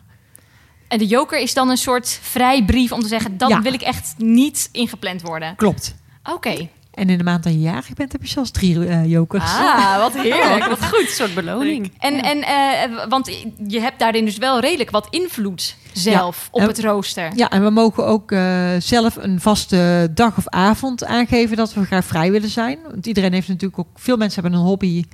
En 0.88 0.98
de 0.98 1.06
joker 1.06 1.38
is 1.40 1.54
dan 1.54 1.70
een 1.70 1.76
soort 1.76 2.18
vrijbrief 2.22 2.92
om 2.92 3.00
te 3.00 3.08
zeggen, 3.08 3.36
dan 3.36 3.48
Ja. 3.48 3.60
wil 3.62 3.72
ik 3.72 3.82
echt 3.82 4.14
niet 4.18 4.68
ingepland 4.72 5.22
worden. 5.22 5.56
Klopt. 5.56 5.94
Oké. 6.32 6.68
En 6.94 7.10
in 7.10 7.18
de 7.18 7.24
maand 7.24 7.42
dat 7.42 7.52
je 7.52 7.60
jarig 7.60 7.92
bent, 7.94 8.12
heb 8.12 8.22
je 8.22 8.28
zelfs 8.28 8.50
drie 8.50 8.86
eh, 8.86 9.06
jokers. 9.06 9.42
Ah, 9.44 9.98
wat 9.98 10.12
heerlijk. 10.14 10.66
Wat 10.66 10.84
goed. 10.84 11.00
Een 11.00 11.06
soort 11.06 11.34
beloning. 11.34 11.92
En, 11.98 12.22
en 12.22 12.42
eh, 12.42 13.08
want 13.08 13.30
je 13.66 13.80
hebt 13.80 13.98
daarin 13.98 14.24
dus 14.24 14.36
wel 14.38 14.60
redelijk 14.60 14.90
wat 14.90 15.06
invloed 15.10 15.76
zelf 15.92 16.48
op 16.50 16.60
en- 16.60 16.66
het 16.66 16.80
rooster. 16.80 17.30
Ja, 17.36 17.50
en 17.50 17.62
we 17.64 17.70
mogen 17.70 18.06
ook 18.06 18.32
eh, 18.32 18.68
zelf 18.78 19.16
een 19.16 19.40
vaste 19.40 20.10
dag 20.14 20.36
of 20.36 20.48
avond 20.48 21.04
aangeven 21.04 21.56
dat 21.56 21.74
we 21.74 21.84
graag 21.84 22.04
vrij 22.04 22.30
willen 22.30 22.48
zijn. 22.50 22.78
Want 22.90 23.06
iedereen 23.06 23.32
heeft 23.32 23.48
natuurlijk 23.48 23.78
ook, 23.78 23.88
veel 23.94 24.16
mensen 24.16 24.42
hebben 24.42 24.60
een 24.60 24.66
hobby. 24.66 25.04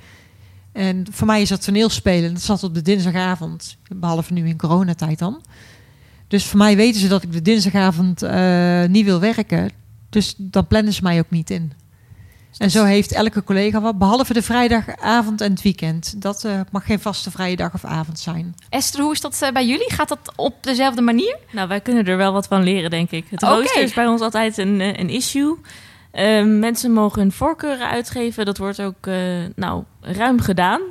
En 0.71 1.05
voor 1.11 1.27
mij 1.27 1.41
is 1.41 1.49
dat 1.49 1.63
toneelspelen. 1.63 2.33
Dat 2.33 2.41
zat 2.41 2.63
op 2.63 2.73
de 2.73 2.81
dinsdagavond, 2.81 3.77
behalve 3.95 4.33
nu 4.33 4.47
in 4.47 4.57
coronatijd 4.57 5.19
dan. 5.19 5.41
Dus 6.27 6.45
voor 6.45 6.57
mij 6.57 6.75
weten 6.75 7.01
ze 7.01 7.07
dat 7.07 7.23
ik 7.23 7.31
de 7.31 7.41
dinsdagavond 7.41 8.21
eh, 8.21 8.83
niet 8.85 9.05
wil 9.05 9.19
werken. 9.19 9.69
Dus 10.11 10.33
dan 10.37 10.67
plannen 10.67 10.93
ze 10.93 11.03
mij 11.03 11.19
ook 11.19 11.29
niet 11.29 11.49
in. 11.49 11.73
En 12.57 12.71
zo 12.71 12.83
heeft 12.83 13.11
elke 13.11 13.43
collega 13.43 13.81
wat, 13.81 13.97
behalve 13.97 14.33
de 14.33 14.41
vrijdagavond 14.41 15.41
en 15.41 15.51
het 15.51 15.61
weekend. 15.61 16.21
Dat 16.21 16.43
eh, 16.43 16.59
mag 16.71 16.85
geen 16.85 16.99
vaste 16.99 17.31
vrije 17.31 17.55
dag 17.55 17.73
of 17.73 17.85
avond 17.85 18.19
zijn. 18.19 18.55
Esther, 18.69 19.01
hoe 19.01 19.11
is 19.11 19.21
dat 19.21 19.41
eh, 19.41 19.51
bij 19.51 19.67
jullie? 19.67 19.91
Gaat 19.91 20.09
dat 20.09 20.31
op 20.35 20.63
dezelfde 20.63 21.01
manier? 21.01 21.37
Nou, 21.51 21.67
wij 21.67 21.81
kunnen 21.81 22.05
er 22.05 22.17
wel 22.17 22.33
wat 22.33 22.47
van 22.47 22.63
leren, 22.63 22.89
denk 22.89 23.11
ik. 23.11 23.25
Het 23.29 23.43
rooster 23.43 23.81
is 23.81 23.93
bij 23.93 24.07
ons 24.07 24.21
altijd 24.21 24.57
een, 24.57 24.81
eh, 24.81 24.87
een 24.87 25.09
issue. 25.09 25.57
Eh, 26.11 26.43
mensen 26.43 26.91
mogen 26.91 27.21
hun 27.21 27.31
voorkeuren 27.31 27.89
uitgeven. 27.89 28.45
Dat 28.45 28.57
wordt 28.57 28.81
ook 28.81 29.07
eh, 29.07 29.15
nou, 29.55 29.83
ruim 30.01 30.39
gedaan. 30.39 30.81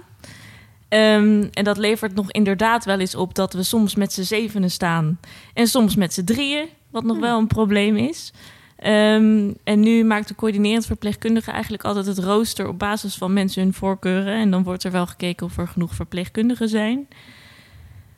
Ehm, 0.88 1.48
en 1.52 1.64
dat 1.64 1.76
levert 1.76 2.14
nog 2.14 2.30
inderdaad 2.30 2.85
wel 2.85 2.98
eens 2.98 3.14
op 3.14 3.35
dat 3.35 3.52
we 3.52 3.62
soms 3.62 3.94
met 3.94 4.12
z'n 4.12 4.22
zevenen 4.22 4.70
staan. 4.70 5.20
En 5.54 5.66
soms 5.66 5.96
met 5.96 6.14
z'n 6.14 6.24
drieën, 6.24 6.68
wat 6.90 7.04
nog 7.04 7.18
wel 7.18 7.38
een 7.38 7.46
probleem 7.46 7.96
is. 7.96 8.33
Ehm, 8.80 9.50
en 9.64 9.80
nu 9.80 10.04
maakt 10.04 10.28
de 10.28 10.34
coördinerend 10.34 10.86
verpleegkundige 10.86 11.50
eigenlijk 11.50 11.84
altijd 11.84 12.06
het 12.06 12.18
rooster 12.18 12.68
op 12.68 12.78
basis 12.78 13.14
van 13.14 13.32
mensen 13.32 13.62
hun 13.62 13.74
voorkeuren. 13.74 14.34
En 14.34 14.50
dan 14.50 14.62
wordt 14.62 14.84
er 14.84 14.90
wel 14.90 15.06
gekeken 15.06 15.46
of 15.46 15.58
er 15.58 15.68
genoeg 15.68 15.94
verpleegkundigen 15.94 16.68
zijn. 16.68 17.08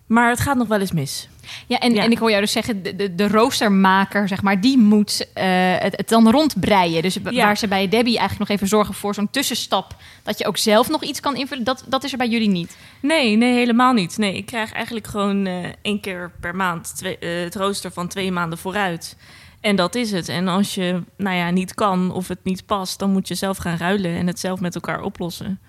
Maar 0.06 0.28
het 0.30 0.40
gaat 0.40 0.56
nog 0.56 0.68
wel 0.68 0.80
eens 0.80 0.92
mis. 0.92 1.28
Ja, 1.66 1.78
en, 1.78 1.94
Ja. 1.94 2.02
en 2.02 2.10
ik 2.10 2.18
hoor 2.18 2.28
jou 2.28 2.40
dus 2.42 2.52
zeggen, 2.52 2.82
de, 2.82 2.96
de, 2.96 3.14
de 3.14 3.28
roostermaker, 3.28 4.28
zeg 4.28 4.42
maar, 4.42 4.60
die 4.60 4.78
moet 4.78 5.26
eh, 5.34 5.44
het, 5.78 5.96
het 5.96 6.08
dan 6.08 6.30
rondbreien. 6.30 7.02
Dus 7.02 7.18
Ja. 7.30 7.44
waar 7.44 7.56
ze 7.56 7.68
bij 7.68 7.88
Debbie 7.88 8.18
eigenlijk 8.18 8.38
nog 8.38 8.48
even 8.58 8.68
zorgen 8.68 8.94
voor 8.94 9.14
zo'n 9.14 9.30
tussenstap, 9.30 9.96
dat 10.22 10.38
je 10.38 10.46
ook 10.46 10.56
zelf 10.56 10.88
nog 10.88 11.02
iets 11.02 11.20
kan 11.20 11.36
invullen, 11.36 11.64
dat, 11.64 11.84
dat 11.88 12.04
is 12.04 12.12
er 12.12 12.18
bij 12.18 12.28
jullie 12.28 12.48
niet. 12.48 12.76
Nee, 13.00 13.36
nee, 13.36 13.52
helemaal 13.54 13.92
niet. 13.92 14.18
Nee, 14.18 14.36
ik 14.36 14.46
krijg 14.46 14.72
eigenlijk 14.72 15.06
gewoon 15.06 15.46
eh, 15.46 15.54
één 15.82 16.00
keer 16.00 16.30
per 16.40 16.54
maand 16.56 16.96
twee, 16.96 17.18
eh, 17.18 17.42
het 17.42 17.54
rooster 17.54 17.90
van 17.92 18.08
twee 18.08 18.32
maanden 18.32 18.58
vooruit. 18.58 19.16
En 19.62 19.76
dat 19.76 19.94
is 19.94 20.10
het. 20.12 20.28
En 20.28 20.48
als 20.48 20.74
je 20.74 21.02
nou 21.16 21.36
ja, 21.36 21.50
niet 21.50 21.74
kan 21.74 22.12
of 22.12 22.28
het 22.28 22.44
niet 22.44 22.66
past, 22.66 22.98
dan 22.98 23.10
moet 23.10 23.28
je 23.28 23.34
zelf 23.34 23.56
gaan 23.56 23.76
ruilen 23.76 24.16
en 24.16 24.26
het 24.26 24.40
zelf 24.40 24.60
met 24.60 24.74
elkaar 24.74 25.02
oplossen. 25.02 25.60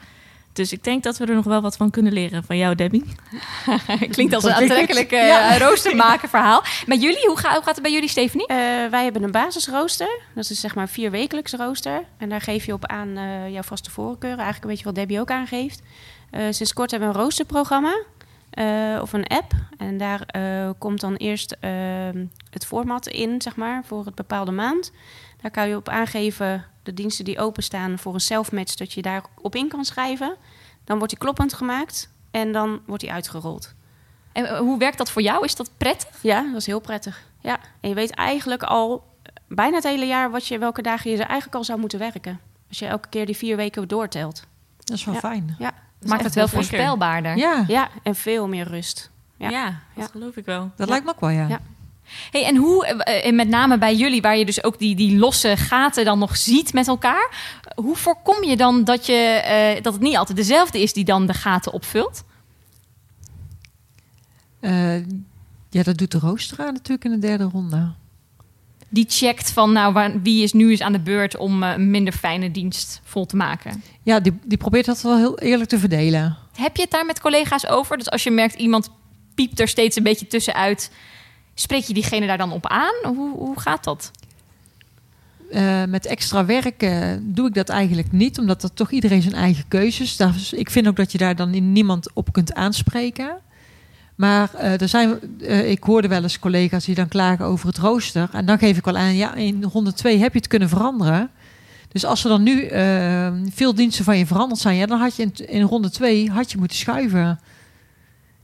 Dus 0.54 0.72
ik 0.72 0.84
denk 0.84 1.04
dat 1.04 1.18
we 1.18 1.26
er 1.26 1.36
nog 1.36 1.46
wel 1.46 1.62
wat 1.62 1.78
van 1.78 1.90
kunnen 1.90 2.14
leren 2.14 2.44
van 2.44 2.58
jou, 2.58 2.76
Debbie. 2.76 3.04
Klinkt 4.12 4.34
als 4.34 4.44
een 4.44 4.54
aantrekkelijk 4.54 5.10
goed. 5.10 5.18
eh, 5.20 5.28
Ja. 5.28 5.58
roostermaker 5.58 6.30
verhaal. 6.30 6.64
Met 6.86 7.02
jullie, 7.02 7.28
hoe, 7.28 7.38
ga, 7.38 7.54
hoe 7.54 7.64
gaat 7.64 7.74
het 7.74 7.84
bij 7.84 7.92
jullie, 7.92 8.10
Stephanie? 8.10 8.48
Eh, 8.48 8.56
wij 8.90 9.04
hebben 9.04 9.24
een 9.24 9.32
basisrooster. 9.32 10.20
Dat 10.36 10.50
is 10.50 10.60
zeg 10.60 10.76
maar 10.76 10.90
vier 10.90 11.12
wekelijks 11.12 11.54
rooster. 11.54 12.04
En 12.18 12.30
daar 12.30 12.42
geef 12.42 12.66
je 12.66 12.74
op 12.74 12.86
aan 12.86 13.18
eh, 13.18 13.50
jouw 13.52 13.62
vaste 13.62 13.92
voorkeuren. 13.92 14.40
Eigenlijk 14.40 14.64
een 14.64 14.70
beetje 14.70 14.86
wat 14.86 14.96
Debbie 14.96 15.20
ook 15.20 15.32
aangeeft. 15.32 15.82
Eh, 16.32 16.42
sinds 16.50 16.74
kort 16.74 16.92
hebben 16.92 17.10
we 17.10 17.16
een 17.16 17.22
roosterprogramma. 17.22 17.94
Eh, 18.54 19.00
of 19.02 19.14
een 19.14 19.28
app. 19.28 19.52
En 19.78 19.98
daar 19.98 20.22
eh, 20.22 20.70
komt 20.78 21.00
dan 21.00 21.16
eerst 21.16 21.52
eh, 21.60 21.72
het 22.50 22.66
format 22.66 23.08
in, 23.08 23.42
zeg 23.42 23.56
maar, 23.56 23.84
voor 23.86 24.06
het 24.06 24.16
bepaalde 24.16 24.52
maand. 24.52 24.92
Daar 25.42 25.52
kan 25.52 25.68
je 25.70 25.76
op 25.76 25.90
aangeven 25.90 26.66
de 26.84 26.94
diensten 26.94 27.26
die 27.26 27.40
openstaan 27.40 28.00
voor 28.00 28.14
een 28.14 28.20
self-match, 28.20 28.76
dat 28.76 28.94
je 28.94 29.02
daarop 29.02 29.56
in 29.56 29.68
kan 29.68 29.86
schrijven. 29.86 30.36
Dan 30.84 30.98
wordt 30.98 31.12
die 31.14 31.22
kloppend 31.22 31.54
gemaakt 31.54 32.10
en 32.32 32.52
dan 32.52 32.82
wordt 32.86 33.02
die 33.02 33.12
uitgerold. 33.12 33.74
En 34.32 34.46
eh, 34.46 34.58
hoe 34.58 34.78
werkt 34.80 34.98
dat 34.98 35.12
voor 35.12 35.22
jou? 35.22 35.44
Is 35.46 35.56
dat 35.56 35.70
prettig? 35.78 36.10
Ja, 36.22 36.42
dat 36.42 36.56
is 36.56 36.66
heel 36.66 36.80
prettig. 36.80 37.24
Ja, 37.40 37.60
en 37.80 37.90
je 37.90 37.96
weet 37.96 38.12
eigenlijk 38.16 38.64
al 38.64 39.04
bijna 39.48 39.76
het 39.76 39.84
hele 39.84 40.06
jaar 40.06 40.32
wat 40.32 40.48
je, 40.48 40.58
welke 40.58 40.82
dagen 40.82 41.12
je 41.12 41.18
er 41.18 41.26
eigenlijk 41.26 41.56
al 41.56 41.64
zou 41.64 41.80
moeten 41.80 42.00
werken. 42.00 42.40
Als 42.70 42.80
je 42.80 42.86
elke 42.86 43.10
keer 43.10 43.26
die 43.26 43.38
vier 43.38 43.56
weken 43.56 43.88
doortelt. 43.88 44.44
Dat 44.78 44.98
is 44.98 45.06
wel 45.06 45.14
Ja. 45.14 45.20
fijn. 45.20 45.56
Ja, 45.60 45.74
Maakt 46.06 46.24
het 46.24 46.34
wel 46.36 46.48
voorspelbaarder. 46.48 47.38
Ja, 47.38 47.64
ja 47.68 47.90
en 48.04 48.16
veel 48.16 48.48
meer 48.48 48.68
rust. 48.68 49.12
Ja, 49.38 49.50
Ja. 49.50 49.66
dat 49.66 50.06
Ja. 50.06 50.08
geloof 50.12 50.36
ik 50.36 50.46
wel. 50.46 50.72
dat 50.76 50.90
lijkt 50.90 51.06
me 51.06 51.12
ook 51.12 51.20
wel, 51.20 51.30
ja. 51.30 51.48
Ja. 51.48 51.60
Hey, 52.32 52.46
en 52.46 52.56
hoe, 52.56 52.86
eh, 52.86 53.26
en 53.28 53.36
met 53.36 53.48
name 53.48 53.78
bij 53.78 53.96
jullie, 53.96 54.22
waar 54.22 54.38
je 54.38 54.46
dus 54.46 54.64
ook 54.64 54.80
die, 54.80 54.96
die 54.96 55.18
losse 55.18 55.58
gaten 55.58 56.06
dan 56.06 56.20
nog 56.20 56.38
ziet 56.38 56.74
met 56.74 56.88
elkaar. 56.88 57.32
Hoe 57.76 57.96
voorkom 57.96 58.44
je 58.44 58.58
dan 58.58 58.84
dat, 58.84 59.06
je, 59.06 59.14
eh, 59.14 59.82
dat 59.84 59.94
het 59.94 60.02
niet 60.02 60.18
altijd 60.18 60.38
dezelfde 60.38 60.82
is 60.82 60.94
die 60.94 61.04
dan 61.06 61.26
de 61.26 61.34
gaten 61.34 61.74
opvult? 61.74 62.24
Eh, 64.60 64.98
ja, 65.70 65.84
dat 65.84 65.98
doet 65.98 66.12
de 66.12 66.20
roosteraar 66.20 66.74
natuurlijk 66.74 67.04
in 67.06 67.12
de 67.12 67.28
derde 67.28 67.44
ronde. 67.44 67.92
Die 68.94 69.06
checkt 69.10 69.52
van, 69.52 69.72
nou, 69.72 69.94
waar- 69.94 70.22
wie 70.22 70.44
is 70.44 70.54
nu 70.54 70.70
eens 70.70 70.82
aan 70.82 70.92
de 70.92 71.00
beurt 71.00 71.38
om 71.38 71.64
eh, 71.64 71.72
een 71.72 71.90
minder 71.92 72.14
fijne 72.14 72.52
dienst 72.52 73.02
vol 73.04 73.26
te 73.26 73.36
maken. 73.36 73.84
Ja, 74.04 74.20
die, 74.20 74.34
die 74.46 74.58
probeert 74.58 74.86
dat 74.86 75.02
wel 75.02 75.18
heel 75.18 75.40
eerlijk 75.40 75.70
te 75.70 75.80
verdelen. 75.80 76.38
Heb 76.56 76.76
je 76.76 76.82
het 76.82 76.92
daar 76.92 77.06
met 77.06 77.20
collega's 77.20 77.68
over? 77.68 77.98
Dus 77.98 78.10
als 78.10 78.24
je 78.24 78.32
merkt 78.32 78.56
iemand 78.56 78.90
piept 79.36 79.60
er 79.60 79.68
steeds 79.68 79.98
een 79.98 80.04
beetje 80.04 80.28
tussenuit, 80.28 80.92
spreek 81.54 81.84
je 81.84 81.94
diegene 81.94 82.28
daar 82.28 82.38
dan 82.38 82.52
op 82.52 82.68
aan? 82.68 82.94
Hoe, 83.16 83.38
hoe 83.38 83.60
gaat 83.60 83.84
dat? 83.84 84.12
Eh, 85.52 85.84
met 85.84 86.06
extra 86.06 86.46
werk 86.46 86.84
eh, 86.84 87.12
doe 87.22 87.48
ik 87.48 87.54
dat 87.54 87.70
eigenlijk 87.70 88.12
niet, 88.12 88.40
omdat 88.40 88.62
dat 88.62 88.76
toch 88.76 88.92
iedereen 88.92 89.22
zijn 89.22 89.36
eigen 89.36 89.64
keuzes. 89.68 90.18
Daar, 90.18 90.36
is- 90.36 90.54
ik 90.54 90.70
vind 90.70 90.88
ook 90.88 90.96
dat 90.96 91.12
je 91.12 91.18
daar 91.18 91.36
dan 91.36 91.54
in 91.54 91.72
niemand 91.72 92.10
op 92.14 92.32
kunt 92.34 92.54
aanspreken. 92.54 93.38
Maar 94.16 94.54
eh, 94.54 94.82
er 94.82 94.88
zijn, 94.90 95.20
eh, 95.42 95.70
ik 95.72 95.84
hoorde 95.84 96.08
wel 96.08 96.24
eens 96.24 96.40
collega's 96.40 96.86
die 96.86 96.96
dan 96.96 97.08
klagen 97.08 97.46
over 97.46 97.68
het 97.68 97.78
rooster. 97.78 98.30
En 98.32 98.46
dan 98.46 98.58
geef 98.58 98.78
ik 98.78 98.86
wel 98.86 98.98
aan, 98.98 99.16
ja, 99.16 99.34
in 99.36 99.64
ronde 99.64 99.94
2 99.94 100.20
heb 100.20 100.32
je 100.34 100.40
het 100.40 100.48
kunnen 100.48 100.70
veranderen. 100.70 101.30
Dus 101.92 102.06
als 102.06 102.24
er 102.24 102.30
dan 102.30 102.44
nu 102.44 102.64
eh, 102.66 103.32
veel 103.54 103.76
diensten 103.76 104.06
van 104.06 104.18
je 104.18 104.26
veranderd 104.26 104.60
zijn, 104.62 104.76
ja, 104.76 104.86
dan 104.86 105.00
had 105.00 105.16
je 105.16 105.22
in, 105.24 105.34
in 105.50 105.62
ronde 105.62 105.90
2 105.90 106.32
had 106.32 106.52
je 106.52 106.58
moeten 106.58 106.78
schuiven. 106.78 107.40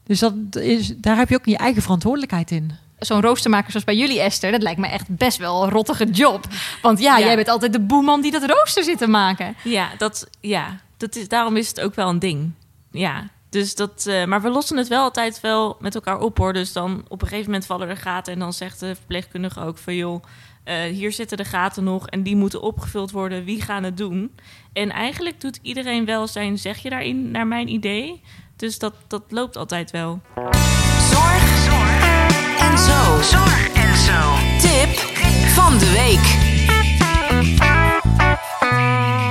Dus 0.04 0.20
dat 0.20 0.34
is, 0.56 0.94
daar 0.98 1.18
heb 1.18 1.30
je 1.30 1.36
ook 1.36 1.46
je 1.46 1.58
eigen 1.58 1.82
verantwoordelijkheid 1.82 2.52
in. 2.52 2.72
Zo'n 3.00 3.22
roostermaker 3.22 3.72
zoals 3.72 3.86
bij 3.86 3.98
jullie, 3.98 4.20
Esther, 4.22 4.52
dat 4.52 4.62
lijkt 4.62 4.80
me 4.80 4.88
echt 4.88 5.16
best 5.18 5.38
wel 5.38 5.64
een 5.64 5.70
rottige 5.70 6.06
job. 6.06 6.48
Want 6.82 7.00
ja, 7.00 7.18
Ja. 7.18 7.26
jij 7.26 7.36
bent 7.36 7.48
altijd 7.50 7.74
de 7.74 7.80
boeman 7.80 8.22
die 8.22 8.32
dat 8.32 8.46
rooster 8.46 8.84
zit 8.84 8.98
te 8.98 9.08
maken. 9.08 9.56
Ja, 9.64 9.90
dat, 9.98 10.28
ja 10.40 10.80
dat 10.98 11.16
is, 11.16 11.28
daarom 11.28 11.58
is 11.58 11.68
het 11.68 11.82
ook 11.82 11.96
wel 11.96 12.10
een 12.10 12.20
ding. 12.20 12.52
Ja, 12.92 13.28
dus 13.50 13.76
dat, 13.76 14.06
eh, 14.06 14.26
maar 14.26 14.42
we 14.42 14.50
lossen 14.50 14.78
het 14.78 14.88
wel 14.88 15.04
altijd 15.04 15.42
wel 15.42 15.78
met 15.80 15.96
elkaar 15.96 16.20
op 16.20 16.38
hoor. 16.38 16.54
Dus 16.54 16.74
dan 16.74 17.06
op 17.08 17.22
een 17.22 17.28
gegeven 17.28 17.52
moment 17.52 17.66
vallen 17.66 17.90
er 17.90 17.98
gaten. 17.98 18.34
En 18.34 18.40
dan 18.40 18.54
zegt 18.54 18.80
de 18.80 18.96
verpleegkundige 18.96 19.60
ook 19.60 19.78
van 19.78 19.96
joh, 19.96 20.24
eh, 20.64 20.82
hier 20.82 21.12
zitten 21.12 21.38
de 21.38 21.46
gaten 21.46 21.84
nog 21.84 22.08
en 22.08 22.24
die 22.24 22.36
moeten 22.36 22.62
opgevuld 22.62 23.12
worden. 23.12 23.44
Wie 23.44 23.62
gaan 23.62 23.84
het 23.84 23.98
doen? 23.98 24.36
En 24.74 24.90
eigenlijk 24.90 25.42
doet 25.42 25.60
iedereen 25.62 26.06
wel 26.06 26.28
zijn 26.28 26.58
zegje 26.58 26.90
daarin, 26.90 27.32
naar 27.32 27.48
mijn 27.48 27.68
idee. 27.68 28.22
Dus 28.56 28.80
dat, 28.80 28.94
dat 29.08 29.24
loopt 29.30 29.58
altijd 29.58 29.92
wel. 29.92 30.22
Zorg 31.12 31.68
en 32.60 32.78
zo. 32.78 33.22
Zorg 33.22 33.74
en 33.74 33.98
zo. 33.98 34.36
Tip 34.60 34.98
van 35.54 35.78
de 35.78 35.92
week. 35.92 36.48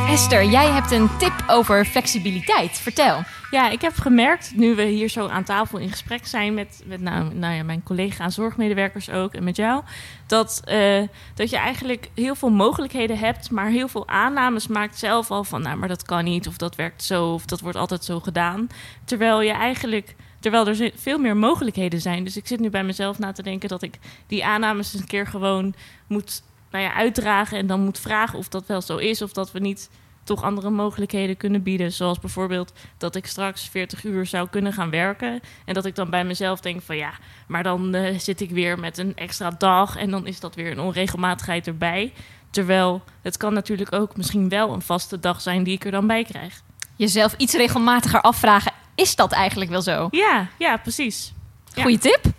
Esther, 0.08 0.44
jij 0.44 0.70
hebt 0.70 0.90
een 0.90 1.08
tip 1.18 1.44
over 1.46 1.84
flexibiliteit. 1.84 2.78
Vertel. 2.78 3.22
Ja, 3.50 3.70
ik 3.70 3.80
heb 3.80 3.96
gemerkt, 3.96 4.52
nu 4.56 4.74
we 4.74 4.82
hier 4.82 5.08
zo 5.08 5.26
aan 5.26 5.44
tafel 5.44 5.78
in 5.78 5.90
gesprek 5.90 6.26
zijn 6.26 6.54
met, 6.54 6.82
met 6.86 7.00
nou, 7.00 7.34
nou 7.34 7.54
ja, 7.54 7.62
mijn 7.62 7.82
collega 7.82 8.30
zorgmedewerkers 8.30 9.10
ook 9.10 9.34
en 9.34 9.44
met 9.44 9.56
jou, 9.56 9.82
dat, 10.26 10.62
eh, 10.64 11.02
dat 11.34 11.50
je 11.50 11.56
eigenlijk 11.56 12.10
heel 12.14 12.34
veel 12.34 12.50
mogelijkheden 12.50 13.18
hebt, 13.18 13.50
maar 13.50 13.68
heel 13.68 13.88
veel 13.88 14.08
aannames 14.08 14.66
maakt 14.66 14.98
zelf 14.98 15.30
al 15.30 15.44
van, 15.44 15.62
nou, 15.62 15.76
maar 15.76 15.88
dat 15.88 16.02
kan 16.02 16.24
niet, 16.24 16.46
of 16.46 16.56
dat 16.56 16.76
werkt 16.76 17.04
zo, 17.04 17.32
of 17.32 17.44
dat 17.44 17.60
wordt 17.60 17.76
altijd 17.76 18.04
zo 18.04 18.20
gedaan. 18.20 18.68
Terwijl 19.04 19.40
je 19.40 19.52
eigenlijk, 19.52 20.14
terwijl 20.40 20.66
er 20.66 20.90
veel 20.94 21.18
meer 21.18 21.36
mogelijkheden 21.36 22.00
zijn. 22.00 22.24
Dus 22.24 22.36
ik 22.36 22.46
zit 22.46 22.60
nu 22.60 22.70
bij 22.70 22.84
mezelf 22.84 23.18
na 23.18 23.32
te 23.32 23.42
denken 23.42 23.68
dat 23.68 23.82
ik 23.82 23.98
die 24.26 24.44
aannames 24.44 24.94
een 24.94 25.06
keer 25.06 25.26
gewoon 25.26 25.74
moet 26.06 26.42
nou 26.70 26.84
ja, 26.84 26.94
uitdragen 26.94 27.58
en 27.58 27.66
dan 27.66 27.80
moet 27.80 27.98
vragen 27.98 28.38
of 28.38 28.48
dat 28.48 28.66
wel 28.66 28.80
zo 28.80 28.96
is, 28.96 29.22
of 29.22 29.32
dat 29.32 29.52
we 29.52 29.58
niet 29.58 29.90
toch 30.28 30.42
andere 30.42 30.70
mogelijkheden 30.70 31.36
kunnen 31.36 31.62
bieden. 31.62 31.92
Zoals 31.92 32.18
bijvoorbeeld 32.18 32.72
dat 32.98 33.14
ik 33.16 33.26
straks 33.26 33.68
40 33.68 34.04
uur 34.04 34.26
zou 34.26 34.48
kunnen 34.48 34.72
gaan 34.72 34.90
werken. 34.90 35.40
En 35.64 35.74
dat 35.74 35.84
ik 35.84 35.94
dan 35.94 36.10
bij 36.10 36.24
mezelf 36.24 36.60
denk 36.60 36.82
van 36.82 36.96
ja, 36.96 37.12
maar 37.46 37.62
dan 37.62 37.94
eh, 37.94 38.18
zit 38.18 38.40
ik 38.40 38.50
weer 38.50 38.78
met 38.78 38.98
een 38.98 39.16
extra 39.16 39.50
dag 39.50 39.96
en 39.96 40.10
dan 40.10 40.26
is 40.26 40.40
dat 40.40 40.54
weer 40.54 40.70
een 40.70 40.80
onregelmatigheid 40.80 41.66
erbij. 41.66 42.12
Terwijl 42.50 43.02
het 43.22 43.36
kan 43.36 43.52
natuurlijk 43.52 43.92
ook 43.92 44.16
misschien 44.16 44.48
wel 44.48 44.72
een 44.72 44.82
vaste 44.82 45.20
dag 45.20 45.40
zijn 45.40 45.62
die 45.62 45.74
ik 45.74 45.84
er 45.84 45.90
dan 45.90 46.06
bij 46.06 46.24
krijg. 46.24 46.62
Jezelf 46.96 47.34
iets 47.36 47.54
regelmatiger 47.54 48.20
afvragen. 48.20 48.72
Is 48.94 49.16
dat 49.16 49.32
eigenlijk 49.32 49.70
wel 49.70 49.82
zo? 49.82 50.08
Ja, 50.10 50.48
ja, 50.58 50.76
precies. 50.76 51.32
Ja. 51.74 51.82
Goeie 51.82 51.98
tip. 51.98 52.37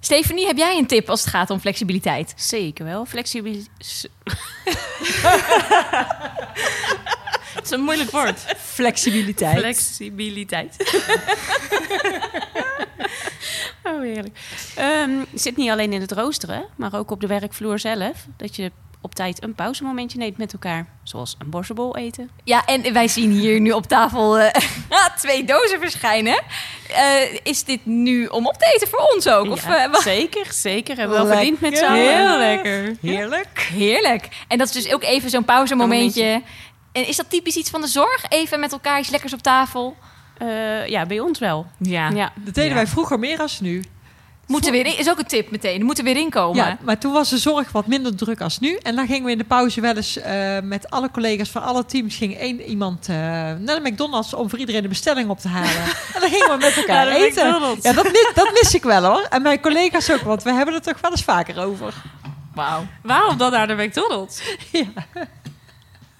Stephanie, 0.00 0.46
heb 0.46 0.56
jij 0.56 0.78
een 0.78 0.86
tip 0.86 1.08
als 1.10 1.20
het 1.20 1.30
gaat 1.30 1.50
om 1.50 1.60
flexibiliteit? 1.60 2.32
Zeker 2.36 2.84
wel. 2.84 3.04
Flexibel. 3.04 3.52
Het 7.54 7.64
is 7.64 7.70
een 7.70 7.80
moeilijk 7.80 8.10
woord. 8.10 8.40
Flexibiliteit. 8.56 9.58
Flexibiliteit. 9.58 10.76
Oh, 13.82 14.00
heerlijk. 14.00 14.38
Ehm, 14.76 15.10
zit 15.34 15.56
niet 15.56 15.70
alleen 15.70 15.92
in 15.92 16.00
het 16.00 16.12
roosteren, 16.12 16.64
maar 16.76 16.94
ook 16.94 17.10
op 17.10 17.20
de 17.20 17.26
werkvloer 17.26 17.78
zelf. 17.78 18.26
Dat 18.36 18.56
je 18.56 18.72
op 19.00 19.14
tijd 19.14 19.42
een 19.42 19.54
pauzemomentje 19.54 20.18
neemt 20.18 20.38
met 20.38 20.52
elkaar. 20.52 20.86
Zoals 21.02 21.36
een 21.38 21.50
borstenbol 21.50 21.96
eten. 21.96 22.30
Ja, 22.44 22.64
en 22.64 22.92
wij 22.92 23.08
zien 23.08 23.30
hier 23.30 23.60
nu 23.60 23.70
op 23.70 23.86
tafel 23.86 24.38
eh, 24.38 24.64
twee 25.20 25.44
dozen 25.44 25.80
verschijnen. 25.80 26.42
Eh, 26.88 27.34
is 27.42 27.64
dit 27.64 27.86
nu 27.86 28.26
om 28.26 28.46
op 28.46 28.54
te 28.58 28.72
eten 28.74 28.88
voor 28.88 29.10
ons 29.14 29.28
ook? 29.28 29.50
Of, 29.50 29.66
Ja, 29.66 29.92
eh, 29.92 30.00
zeker, 30.00 30.52
zeker. 30.52 30.96
Hebben 30.96 31.18
we 31.20 31.24
wel 31.24 31.34
verdiend 31.36 31.60
met 31.60 31.78
z'n 31.78 31.84
allen. 31.84 32.26
Heel 32.26 32.38
lekker. 32.38 32.96
Heerlijk. 33.00 33.68
Heerlijk. 33.72 34.28
En 34.48 34.58
dat 34.58 34.66
is 34.68 34.82
dus 34.82 34.92
ook 34.92 35.02
even 35.02 35.30
zo'n 35.30 35.44
pauzemomentje. 35.44 36.42
En 36.92 37.06
is 37.06 37.16
dat 37.16 37.30
typisch 37.30 37.56
iets 37.56 37.70
van 37.70 37.80
de 37.80 37.86
zorg? 37.86 38.24
Even 38.28 38.60
met 38.60 38.72
elkaar 38.72 38.98
iets 38.98 39.10
lekkers 39.10 39.32
op 39.32 39.42
tafel. 39.42 39.96
Eh, 40.38 40.86
ja, 40.86 41.06
bij 41.06 41.20
ons 41.20 41.38
wel. 41.38 41.66
Ja. 41.78 42.08
Ja. 42.10 42.32
Dat 42.36 42.54
deden 42.54 42.68
Ja. 42.70 42.74
wij 42.74 42.86
vroeger 42.86 43.18
meer 43.18 43.38
als 43.40 43.60
nu. 43.60 43.84
Moeten 44.48 44.72
weer 44.72 44.86
in, 44.86 44.98
is 44.98 45.10
ook 45.10 45.18
een 45.18 45.26
tip 45.26 45.50
meteen. 45.50 45.84
Moeten 45.84 46.04
weer 46.04 46.16
inkomen. 46.16 46.64
Ja, 46.64 46.78
maar 46.82 46.98
toen 46.98 47.12
was 47.12 47.30
de 47.30 47.38
zorg 47.38 47.72
wat 47.72 47.86
minder 47.86 48.16
druk 48.16 48.40
als 48.40 48.58
nu. 48.58 48.78
En 48.82 48.96
dan 48.96 49.06
gingen 49.06 49.24
we 49.24 49.30
in 49.30 49.38
de 49.38 49.44
pauze 49.44 49.80
wel 49.80 49.96
eens 49.96 50.18
eh, 50.18 50.58
met 50.62 50.90
alle 50.90 51.10
collega's 51.10 51.50
van 51.50 51.62
alle 51.62 51.84
teams... 51.84 52.16
ging 52.16 52.36
één 52.36 52.60
iemand 52.60 53.08
eh, 53.08 53.16
naar 53.16 53.82
de 53.82 53.90
McDonald's 53.90 54.34
om 54.34 54.50
voor 54.50 54.58
iedereen 54.58 54.82
de 54.82 54.88
bestelling 54.88 55.28
op 55.28 55.38
te 55.38 55.48
halen. 55.48 55.84
en 56.14 56.20
dan 56.20 56.30
gingen 56.30 56.50
we 56.50 56.56
met 56.56 56.76
elkaar 56.76 57.08
eten. 57.08 57.46
Ja, 57.82 57.92
dat 57.92 58.04
mis, 58.04 58.30
dat 58.34 58.50
mis 58.62 58.74
ik 58.74 58.82
wel 58.82 59.02
hoor. 59.02 59.26
En 59.30 59.42
mijn 59.42 59.60
collega's 59.60 60.10
ook, 60.10 60.20
want 60.20 60.42
we 60.42 60.52
hebben 60.52 60.74
het 60.74 60.82
toch 60.82 61.00
wel 61.00 61.10
eens 61.10 61.24
vaker 61.24 61.64
over. 61.64 61.94
Wauw. 62.54 62.86
Waarom 63.02 63.36
dan 63.36 63.50
naar 63.50 63.66
de 63.66 63.74
McDonald's? 63.74 64.42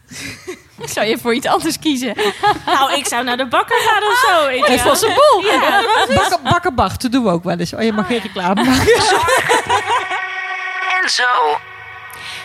Zou 0.95 1.07
je 1.07 1.19
voor 1.19 1.35
iets 1.35 1.47
anders 1.47 1.79
kiezen? 1.79 2.15
Nou, 2.67 2.93
ik 2.99 3.07
zou 3.07 3.25
naar 3.25 3.37
de 3.37 3.47
bakker 3.49 3.81
gaan 3.81 4.03
of 4.03 4.25
zo. 4.29 4.47
weet 4.47 4.67
je 4.67 4.73
Het 4.73 4.83
wel. 4.83 4.93
was 4.93 5.03
een 5.03 5.15
boel. 5.15 5.43
Bakken, 6.17 6.43
bakken 6.43 6.75
Bart, 6.75 7.03
dat 7.03 7.13
doen 7.13 7.25
we 7.25 7.31
ook 7.31 7.45
wel 7.45 7.59
eens. 7.59 7.75
Oh, 7.75 7.83
je 7.83 7.93
mag 7.93 8.07
geen 8.07 8.21
reclame 8.21 8.65
maken. 8.65 8.93
En 11.03 11.09
zo. 11.11 11.23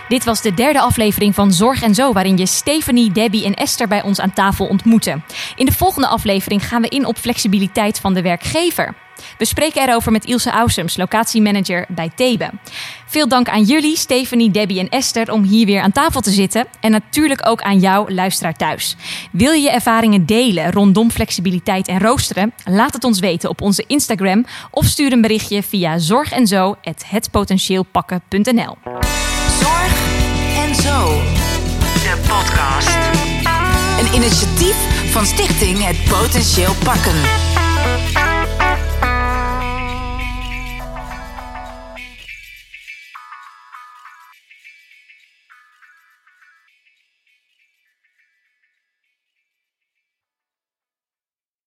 Dit 0.08 0.23
was 0.23 0.41
de 0.41 0.54
derde 0.54 0.80
aflevering 0.80 1.36
van 1.36 1.52
Zorg 1.54 1.82
en 1.82 1.95
Zo, 1.95 2.13
waarin 2.13 2.38
je 2.38 2.45
Stephanie, 2.45 3.12
Debbie 3.12 3.45
en 3.45 3.54
Esther 3.54 3.88
bij 3.88 4.02
ons 4.02 4.19
aan 4.19 4.34
tafel 4.34 4.65
ontmoette. 4.65 5.21
In 5.56 5.65
de 5.65 5.71
volgende 5.71 6.08
aflevering 6.08 6.67
gaan 6.67 6.82
we 6.82 6.88
in 6.89 7.06
op 7.06 7.17
flexibiliteit 7.17 7.99
van 7.99 8.13
de 8.13 8.21
werkgever. 8.21 8.93
We 9.38 9.45
spreken 9.45 9.82
erover 9.82 10.12
met 10.12 10.26
Ilse 10.26 10.49
Ausems, 10.49 10.97
locatiemanager 10.97 11.86
bij 11.88 12.12
Thebe. 12.15 12.49
Veel 13.06 13.28
dank 13.28 13.49
aan 13.49 13.63
jullie, 13.63 13.97
Stephanie, 13.97 14.52
Debbie 14.52 14.80
en 14.80 14.89
Esther, 14.89 15.32
om 15.32 15.43
hier 15.43 15.65
weer 15.65 15.82
aan 15.82 15.91
tafel 15.91 16.21
te 16.21 16.32
zitten. 16.32 16.67
En 16.80 16.91
natuurlijk 16.91 17.47
ook 17.47 17.62
aan 17.62 17.80
jou, 17.80 18.13
luisteraar 18.13 18.54
thuis. 18.54 18.95
Wil 19.32 19.52
je 19.52 19.62
je 19.62 19.71
ervaringen 19.71 20.26
delen 20.26 20.71
rondom 20.71 21.12
flexibiliteit 21.12 21.88
en 21.88 21.99
roosteren? 21.99 22.54
Laat 22.65 22.93
het 22.93 23.04
ons 23.04 23.19
weten 23.19 23.49
op 23.49 23.62
onze 23.62 23.84
Instagram 23.88 24.45
of 24.71 24.86
stuur 24.86 25.12
een 25.12 25.21
berichtje 25.21 25.63
via 25.63 25.97
zorgenzo.hetpotentieelpakken.nl. 25.97 28.78
Zorg 29.62 29.93
en 30.67 30.76
zo. 30.76 31.21
De 31.93 32.17
podcast. 32.28 32.97
Een 33.99 34.15
initiatief 34.15 34.76
van 35.12 35.26
Stichting 35.26 35.86
Het 35.86 35.97
Potentieel 36.10 36.73
Pakken. 36.84 37.53